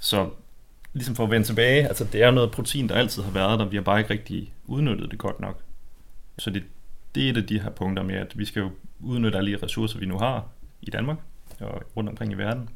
Så 0.00 0.30
ligesom 0.92 1.14
for 1.14 1.24
at 1.24 1.30
vende 1.30 1.46
tilbage, 1.46 1.88
altså 1.88 2.04
det 2.04 2.22
er 2.22 2.30
noget 2.30 2.50
protein, 2.50 2.88
der 2.88 2.94
altid 2.94 3.22
har 3.22 3.30
været 3.30 3.58
der, 3.58 3.64
vi 3.64 3.76
har 3.76 3.82
bare 3.82 3.98
ikke 3.98 4.10
rigtig 4.10 4.54
udnyttet 4.66 5.10
det 5.10 5.18
godt 5.18 5.40
nok. 5.40 5.62
Så 6.38 6.50
det, 6.50 6.64
det 7.14 7.26
er 7.26 7.30
et 7.30 7.36
af 7.36 7.46
de 7.46 7.60
her 7.60 7.70
punkter 7.70 8.02
med, 8.02 8.14
at 8.14 8.38
vi 8.38 8.44
skal 8.44 8.60
jo 8.60 8.70
udnytte 9.00 9.38
alle 9.38 9.52
de 9.52 9.62
ressourcer, 9.62 9.98
vi 9.98 10.06
nu 10.06 10.18
har 10.18 10.48
i 10.82 10.90
Danmark 10.90 11.18
og 11.60 11.82
rundt 11.96 12.10
omkring 12.10 12.32
i 12.32 12.34
verden. 12.34 12.68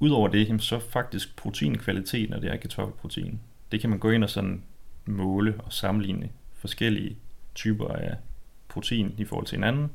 Udover 0.00 0.28
det, 0.28 0.62
så 0.62 0.78
faktisk 0.78 1.36
proteinkvaliteten 1.36 2.34
af 2.34 2.40
det 2.40 2.50
her 2.50 2.56
kartoffelprotein, 2.56 3.40
det 3.72 3.80
kan 3.80 3.90
man 3.90 3.98
gå 3.98 4.10
ind 4.10 4.24
og 4.24 4.30
sådan 4.30 4.62
måle 5.06 5.54
og 5.58 5.72
sammenligne 5.72 6.28
forskellige 6.54 7.16
typer 7.54 7.88
af 7.88 8.16
protein 8.68 9.14
i 9.18 9.24
forhold 9.24 9.46
til 9.46 9.56
hinanden. 9.56 9.90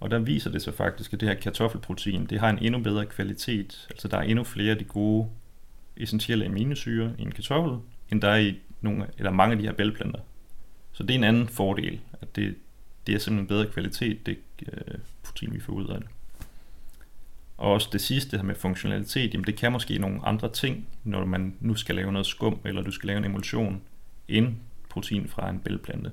Og 0.00 0.10
der 0.10 0.18
viser 0.18 0.50
det 0.50 0.62
sig 0.62 0.74
faktisk, 0.74 1.12
at 1.12 1.20
det 1.20 1.28
her 1.28 1.34
kartoffelprotein, 1.34 2.26
det 2.26 2.40
har 2.40 2.50
en 2.50 2.58
endnu 2.58 2.80
bedre 2.80 3.06
kvalitet. 3.06 3.86
Altså 3.90 4.08
der 4.08 4.16
er 4.16 4.22
endnu 4.22 4.44
flere 4.44 4.70
af 4.70 4.78
de 4.78 4.84
gode 4.84 5.28
essentielle 5.96 6.46
aminosyre 6.46 7.12
i 7.18 7.22
en 7.22 7.32
kartoffel, 7.32 7.78
end 8.12 8.22
der 8.22 8.28
er 8.28 8.36
i 8.38 8.58
nogle, 8.80 9.06
eller 9.18 9.30
mange 9.30 9.52
af 9.52 9.58
de 9.58 9.64
her 9.64 9.72
bælgplanter. 9.72 10.20
Så 10.92 11.02
det 11.02 11.10
er 11.10 11.18
en 11.18 11.24
anden 11.24 11.48
fordel, 11.48 12.00
at 12.20 12.36
det, 12.36 12.54
det 13.06 13.14
er 13.14 13.18
simpelthen 13.18 13.46
bedre 13.46 13.66
kvalitet, 13.72 14.26
det 14.26 14.38
øh, 14.72 14.94
protein, 15.24 15.54
vi 15.54 15.60
får 15.60 15.72
ud 15.72 15.88
af 15.88 16.00
det. 16.00 16.08
Og 17.56 17.72
også 17.72 17.88
det 17.92 18.00
sidste 18.00 18.36
her 18.36 18.44
med 18.44 18.54
funktionalitet, 18.54 19.34
jamen 19.34 19.46
det 19.46 19.56
kan 19.56 19.72
måske 19.72 19.98
nogle 19.98 20.26
andre 20.26 20.52
ting, 20.52 20.88
når 21.04 21.24
man 21.24 21.56
nu 21.60 21.74
skal 21.74 21.94
lave 21.94 22.12
noget 22.12 22.26
skum, 22.26 22.60
eller 22.64 22.82
du 22.82 22.90
skal 22.90 23.06
lave 23.06 23.18
en 23.18 23.24
emulsion, 23.24 23.82
end 24.28 24.56
protein 24.88 25.28
fra 25.28 25.50
en 25.50 25.60
bælgplante. 25.60 26.12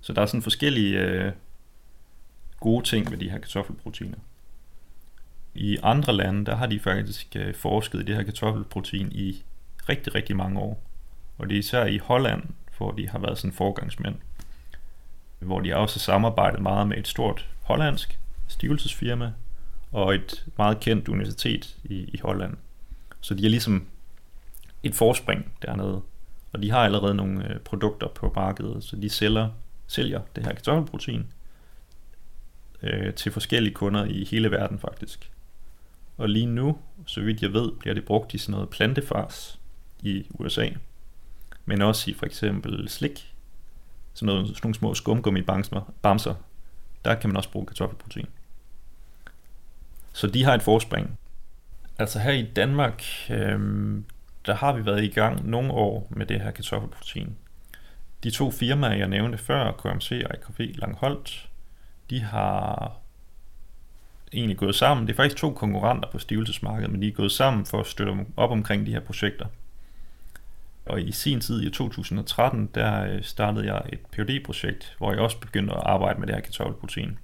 Så 0.00 0.12
der 0.12 0.22
er 0.22 0.26
sådan 0.26 0.42
forskellige 0.42 1.00
øh, 1.00 1.32
gode 2.60 2.84
ting 2.84 3.10
ved 3.10 3.18
de 3.18 3.30
her 3.30 3.38
kartoffelproteiner. 3.38 4.18
I 5.54 5.78
andre 5.82 6.12
lande, 6.12 6.46
der 6.46 6.56
har 6.56 6.66
de 6.66 6.80
faktisk 6.80 7.36
øh, 7.36 7.54
forsket 7.54 8.00
i 8.00 8.04
det 8.04 8.16
her 8.16 8.22
kartoffelprotein 8.22 9.12
i 9.12 9.42
rigtig, 9.88 10.14
rigtig 10.14 10.36
mange 10.36 10.60
år. 10.60 10.82
Og 11.38 11.48
det 11.48 11.54
er 11.54 11.58
især 11.58 11.84
i 11.84 11.98
Holland, 11.98 12.42
hvor 12.76 12.90
de 12.90 13.08
har 13.08 13.18
været 13.18 13.38
sådan 13.38 13.52
forgangsmænd. 13.52 14.14
Hvor 15.38 15.60
de 15.60 15.76
også 15.76 15.96
har 15.96 16.00
samarbejdet 16.00 16.62
meget 16.62 16.88
med 16.88 16.96
et 16.96 17.08
stort 17.08 17.48
hollandsk 17.62 18.18
stivelsesfirma 18.48 19.32
og 19.92 20.14
et 20.14 20.46
meget 20.58 20.80
kendt 20.80 21.08
universitet 21.08 21.76
i, 21.84 21.94
i 21.94 22.18
Holland. 22.22 22.56
Så 23.20 23.34
de 23.34 23.46
er 23.46 23.50
ligesom 23.50 23.86
et 24.82 24.94
forspring 24.94 25.52
dernede. 25.62 26.00
Og 26.52 26.62
de 26.62 26.70
har 26.70 26.78
allerede 26.84 27.14
nogle 27.14 27.54
øh, 27.54 27.60
produkter 27.60 28.08
på 28.08 28.32
markedet, 28.36 28.84
så 28.84 28.96
de 28.96 29.08
sælger 29.08 29.48
sælger 29.88 30.20
det 30.36 30.44
her 30.44 30.52
kartoffelprotein 30.52 31.26
øh, 32.82 33.14
til 33.14 33.32
forskellige 33.32 33.74
kunder 33.74 34.04
i 34.04 34.24
hele 34.24 34.50
verden 34.50 34.78
faktisk. 34.78 35.30
Og 36.16 36.28
lige 36.28 36.46
nu, 36.46 36.78
så 37.06 37.20
vidt 37.20 37.42
jeg 37.42 37.52
ved, 37.52 37.72
bliver 37.72 37.94
det 37.94 38.04
brugt 38.04 38.34
i 38.34 38.38
sådan 38.38 38.52
noget 38.52 38.68
plantefars. 38.68 39.60
i 40.02 40.26
USA, 40.30 40.68
men 41.64 41.82
også 41.82 42.10
i 42.10 42.14
for 42.14 42.26
eksempel 42.26 42.88
slik, 42.88 43.34
sådan, 44.14 44.26
noget, 44.26 44.48
sådan 44.48 44.60
nogle 44.62 44.74
små 44.74 44.94
skumgummi 44.94 45.42
bamser, 46.02 46.34
der 47.04 47.14
kan 47.14 47.30
man 47.30 47.36
også 47.36 47.50
bruge 47.50 47.66
kartoffelprotein. 47.66 48.26
Så 50.18 50.26
de 50.26 50.44
har 50.44 50.54
et 50.54 50.62
forspring. 50.62 51.18
Altså 51.98 52.18
her 52.18 52.32
i 52.32 52.42
Danmark, 52.42 53.02
øhm, 53.30 54.04
der 54.46 54.54
har 54.54 54.72
vi 54.72 54.86
været 54.86 55.04
i 55.04 55.08
gang 55.08 55.50
nogle 55.50 55.72
år 55.72 56.08
med 56.10 56.26
det 56.26 56.40
her 56.40 56.50
kartoffelprotein. 56.50 57.36
De 58.22 58.30
to 58.30 58.50
firmaer, 58.50 58.94
jeg 58.94 59.08
nævnte 59.08 59.38
før, 59.38 59.72
KMC 59.72 60.24
og 60.30 60.34
IKV 60.34 60.74
Langholt, 60.74 61.48
de 62.10 62.20
har 62.20 62.92
egentlig 64.32 64.56
gået 64.56 64.74
sammen. 64.74 65.06
Det 65.06 65.12
er 65.12 65.16
faktisk 65.16 65.36
to 65.36 65.50
konkurrenter 65.50 66.10
på 66.10 66.18
stivelsesmarkedet, 66.18 66.90
men 66.90 67.02
de 67.02 67.08
er 67.08 67.12
gået 67.12 67.32
sammen 67.32 67.66
for 67.66 67.80
at 67.80 67.86
støtte 67.86 68.26
op 68.36 68.50
omkring 68.50 68.86
de 68.86 68.92
her 68.92 69.00
projekter. 69.00 69.46
Og 70.86 71.00
i 71.00 71.12
sin 71.12 71.40
tid, 71.40 71.62
i 71.62 71.70
2013, 71.70 72.70
der 72.74 73.04
øh, 73.04 73.22
startede 73.22 73.74
jeg 73.74 73.82
et 73.92 74.00
phd 74.12 74.44
projekt 74.44 74.94
hvor 74.98 75.12
jeg 75.12 75.20
også 75.20 75.40
begyndte 75.40 75.74
at 75.74 75.82
arbejde 75.84 76.20
med 76.20 76.26
det 76.26 76.34
her 76.34 76.42
kartoffelprotein. 76.42 77.18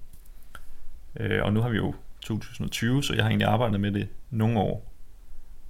Øh, 1.19 1.43
og 1.43 1.53
nu 1.53 1.61
har 1.61 1.69
vi 1.69 1.77
jo 1.77 1.95
2020, 2.25 3.03
så 3.03 3.13
jeg 3.13 3.23
har 3.23 3.29
egentlig 3.29 3.47
arbejdet 3.47 3.79
med 3.79 3.91
det 3.91 4.07
nogle 4.29 4.59
år. 4.59 4.91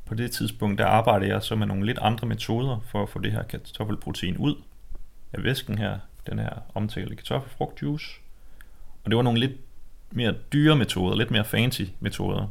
På 0.06 0.16
det 0.16 0.32
tidspunkt, 0.32 0.78
der 0.78 0.86
arbejdede 0.86 1.30
jeg 1.30 1.44
så 1.44 1.56
med 1.56 1.68
nogle 1.68 1.86
lidt 1.86 2.00
andre 2.02 2.28
metoder 2.28 2.80
for 2.86 3.04
at 3.04 3.10
få 3.10 3.20
det 3.20 3.32
her 3.32 3.44
kartoffelprotein 3.44 4.38
ud 4.38 4.56
af 5.34 5.44
væsken 5.44 5.78
her, 5.78 6.00
den 6.30 6.40
her 6.40 6.50
omtalte 6.76 7.16
kartoffelfrugtjuice. 7.16 8.06
Og 9.04 9.12
det 9.12 9.18
var 9.18 9.24
nogle 9.24 9.40
lidt 9.40 9.52
mere 10.12 10.36
dyre 10.54 10.76
metoder, 10.76 11.16
lidt 11.16 11.32
mere 11.32 11.46
fancy 11.46 11.82
metoder. 12.00 12.48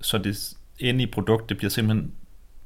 Så 0.00 0.18
det 0.18 0.56
endelige 0.78 1.12
produkt, 1.12 1.48
det 1.48 1.56
bliver 1.56 1.70
simpelthen 1.70 2.12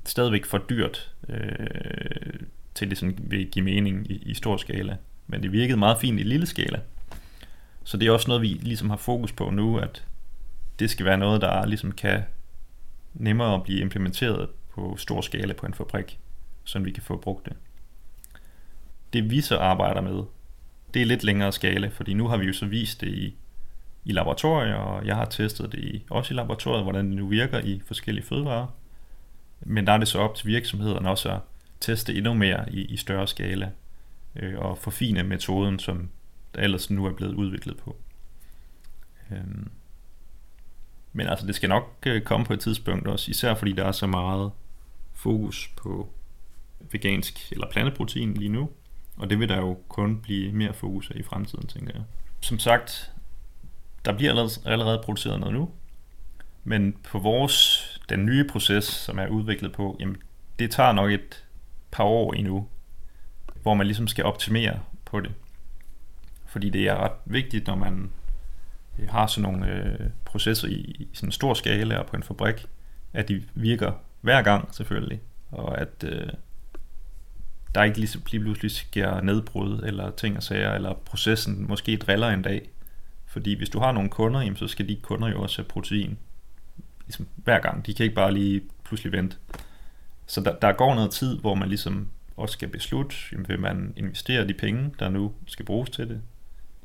stadigvæk 0.04 0.44
for 0.44 0.58
dyrt 0.58 1.14
øh, 1.28 2.40
til 2.74 2.90
det 2.90 2.98
sådan 2.98 3.18
vil 3.18 3.50
give 3.50 3.64
mening 3.64 4.10
i, 4.10 4.14
i 4.14 4.34
stor 4.34 4.56
skala. 4.56 4.96
Men 5.26 5.42
det 5.42 5.52
virkede 5.52 5.78
meget 5.78 5.98
fint 6.00 6.20
i 6.20 6.22
lille 6.22 6.46
skala. 6.46 6.80
Så 7.84 7.96
det 7.96 8.08
er 8.08 8.12
også 8.12 8.28
noget, 8.28 8.42
vi 8.42 8.48
ligesom 8.48 8.90
har 8.90 8.96
fokus 8.96 9.32
på 9.32 9.50
nu, 9.50 9.78
at 9.78 10.04
det 10.78 10.90
skal 10.90 11.06
være 11.06 11.18
noget, 11.18 11.40
der 11.40 11.66
ligesom 11.66 11.92
kan 11.92 12.22
nemmere 13.14 13.54
at 13.54 13.62
blive 13.62 13.80
implementeret 13.80 14.48
på 14.74 14.96
stor 14.96 15.20
skala 15.20 15.52
på 15.52 15.66
en 15.66 15.74
fabrik, 15.74 16.18
så 16.64 16.78
vi 16.78 16.90
kan 16.90 17.02
få 17.02 17.16
brugt 17.16 17.44
det. 17.44 17.56
Det 19.12 19.30
vi 19.30 19.40
så 19.40 19.58
arbejder 19.58 20.00
med, 20.00 20.22
det 20.94 21.02
er 21.02 21.06
lidt 21.06 21.24
længere 21.24 21.52
skala, 21.52 21.88
fordi 21.88 22.14
nu 22.14 22.28
har 22.28 22.36
vi 22.36 22.46
jo 22.46 22.52
så 22.52 22.66
vist 22.66 23.00
det 23.00 23.08
i, 23.08 23.36
i 24.04 24.12
laboratorier, 24.12 24.74
og 24.74 25.06
jeg 25.06 25.16
har 25.16 25.24
testet 25.24 25.72
det 25.72 25.78
i, 25.78 26.04
også 26.10 26.34
i 26.34 26.36
laboratoriet, 26.36 26.82
hvordan 26.82 27.06
det 27.06 27.16
nu 27.16 27.26
virker 27.26 27.58
i 27.58 27.82
forskellige 27.86 28.26
fødevarer. 28.26 28.66
Men 29.60 29.86
der 29.86 29.92
er 29.92 29.98
det 29.98 30.08
så 30.08 30.18
op 30.18 30.34
til 30.34 30.46
virksomhederne 30.46 31.10
også 31.10 31.30
at 31.30 31.40
teste 31.80 32.14
endnu 32.14 32.34
mere 32.34 32.72
i, 32.72 32.84
i 32.84 32.96
større 32.96 33.28
skala 33.28 33.70
øh, 34.36 34.58
og 34.58 34.78
forfine 34.78 35.22
metoden, 35.22 35.78
som 35.78 36.10
der 36.54 36.60
ellers 36.60 36.90
nu 36.90 37.04
er 37.04 37.12
blevet 37.12 37.34
udviklet 37.34 37.76
på. 37.76 37.96
Øhm. 39.30 39.70
Men 41.12 41.26
altså, 41.26 41.46
det 41.46 41.54
skal 41.54 41.68
nok 41.68 41.96
øh, 42.06 42.22
komme 42.22 42.46
på 42.46 42.52
et 42.52 42.60
tidspunkt 42.60 43.08
også, 43.08 43.30
især 43.30 43.54
fordi 43.54 43.72
der 43.72 43.84
er 43.84 43.92
så 43.92 44.06
meget 44.06 44.50
fokus 45.14 45.70
på 45.76 46.08
vegansk 46.92 47.52
eller 47.52 47.70
planteprotein 47.70 48.34
lige 48.34 48.48
nu. 48.48 48.70
Og 49.16 49.30
det 49.30 49.38
vil 49.38 49.48
der 49.48 49.56
jo 49.56 49.78
kun 49.88 50.20
blive 50.20 50.52
mere 50.52 50.74
fokus 50.74 51.10
af 51.10 51.14
i 51.16 51.22
fremtiden, 51.22 51.66
tænker 51.66 51.92
jeg. 51.94 52.02
Som 52.40 52.58
sagt, 52.58 53.12
der 54.04 54.12
bliver 54.12 54.30
allerede, 54.30 54.50
allerede 54.64 55.02
produceret 55.04 55.40
noget 55.40 55.54
nu, 55.54 55.70
men 56.64 56.96
på 57.04 57.18
vores, 57.18 57.86
den 58.08 58.26
nye 58.26 58.44
proces, 58.44 58.84
som 58.84 59.18
er 59.18 59.26
udviklet 59.26 59.72
på, 59.72 59.96
jamen, 60.00 60.16
det 60.58 60.70
tager 60.70 60.92
nok 60.92 61.10
et 61.10 61.44
par 61.90 62.04
år 62.04 62.32
endnu, 62.32 62.68
hvor 63.62 63.74
man 63.74 63.86
ligesom 63.86 64.08
skal 64.08 64.24
optimere 64.24 64.80
på 65.04 65.20
det. 65.20 65.32
Fordi 66.46 66.70
det 66.70 66.88
er 66.88 66.96
ret 66.96 67.12
vigtigt, 67.24 67.66
når 67.66 67.74
man 67.74 68.10
Øh, 68.98 69.08
har 69.08 69.26
sådan 69.26 69.52
nogle 69.52 69.72
øh, 69.72 70.10
processer 70.24 70.68
i, 70.68 70.72
i 70.74 71.08
sådan 71.12 71.28
en 71.28 71.32
stor 71.32 71.54
skala 71.54 71.98
og 71.98 72.06
på 72.06 72.16
en 72.16 72.22
fabrik, 72.22 72.66
at 73.12 73.28
de 73.28 73.42
virker 73.54 73.92
hver 74.20 74.42
gang 74.42 74.74
selvfølgelig, 74.74 75.20
og 75.50 75.80
at 75.80 76.04
øh, 76.04 76.28
der 77.74 77.82
ikke 77.82 77.98
lige, 77.98 78.18
lige 78.30 78.42
pludselig 78.42 78.70
sker 78.70 79.20
nedbrud 79.20 79.82
eller 79.82 80.10
ting 80.10 80.36
og 80.36 80.42
sager, 80.42 80.74
eller 80.74 80.94
processen 81.04 81.66
måske 81.68 81.96
driller 81.96 82.28
en 82.28 82.42
dag. 82.42 82.68
Fordi 83.26 83.54
hvis 83.54 83.68
du 83.68 83.78
har 83.78 83.92
nogle 83.92 84.10
kunder, 84.10 84.40
jamen, 84.40 84.56
så 84.56 84.68
skal 84.68 84.88
de 84.88 84.96
kunder 84.96 85.28
jo 85.28 85.42
også 85.42 85.62
have 85.62 85.68
protein 85.68 86.18
ligesom, 87.06 87.28
hver 87.36 87.58
gang. 87.58 87.86
De 87.86 87.94
kan 87.94 88.04
ikke 88.04 88.14
bare 88.14 88.34
lige 88.34 88.62
pludselig 88.84 89.12
vente. 89.12 89.36
Så 90.26 90.40
der, 90.40 90.54
der 90.54 90.72
går 90.72 90.94
noget 90.94 91.10
tid, 91.10 91.38
hvor 91.38 91.54
man 91.54 91.68
ligesom 91.68 92.08
også 92.36 92.52
skal 92.52 92.68
beslutte, 92.68 93.16
jamen, 93.32 93.48
vil 93.48 93.60
man 93.60 93.92
investere 93.96 94.48
de 94.48 94.54
penge, 94.54 94.94
der 94.98 95.08
nu 95.08 95.32
skal 95.46 95.64
bruges 95.64 95.90
til 95.90 96.08
det. 96.08 96.22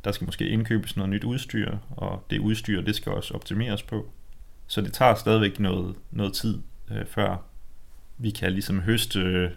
Der 0.04 0.12
skal 0.12 0.26
måske 0.26 0.48
indkøbes 0.48 0.98
noget 0.98 1.10
nyt 1.10 1.24
udstyr, 1.24 1.78
og 1.92 2.24
det 2.30 2.40
udstyr, 2.40 2.82
det 2.82 2.96
skal 2.96 3.12
også 3.12 3.34
optimeres 3.34 3.84
på. 3.84 4.12
Så 4.68 4.82
det 4.82 4.94
tager 4.94 5.16
stadigvæk 5.16 5.60
noget, 5.60 5.96
noget 6.12 6.34
tid, 6.34 6.62
øh, 6.92 7.06
før 7.06 7.38
vi 8.18 8.30
kan 8.30 8.52
ligesom 8.52 8.80
høste 8.80 9.20
øh, 9.20 9.52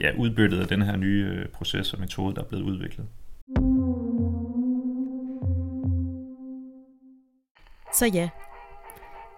ja, 0.00 0.12
udbyttet 0.16 0.60
af 0.60 0.68
den 0.68 0.82
her 0.82 0.96
nye 0.96 1.32
øh, 1.32 1.48
proces 1.48 1.92
og 1.92 2.00
metode, 2.00 2.34
der 2.34 2.42
er 2.42 2.46
blevet 2.46 2.64
udviklet. 2.64 3.06
Så 7.94 8.06
ja, 8.06 8.28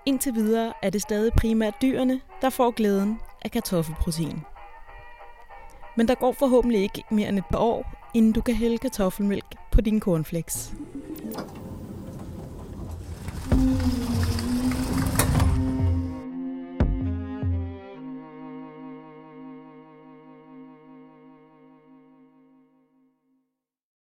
indtil 0.07 0.35
videre 0.35 0.73
er 0.83 0.91
det 0.91 1.03
stadig 1.03 1.33
primært 1.33 1.75
dyrene, 1.83 2.21
der 2.43 2.51
får 2.51 2.71
glæden 2.71 3.19
af 3.45 3.51
kartoffelprotein. 3.51 4.41
Men 5.97 6.09
der 6.09 6.15
går 6.15 6.33
forhåbentlig 6.33 6.81
ikke 6.81 7.05
mere 7.11 7.29
end 7.29 7.39
et 7.39 7.45
par 7.51 7.59
år, 7.59 7.98
inden 8.19 8.33
du 8.33 8.41
kan 8.41 8.55
hælde 8.55 8.79
kartoffelmælk 8.79 9.55
på 9.71 9.81
din 9.81 10.01
cornflakes. 10.01 10.73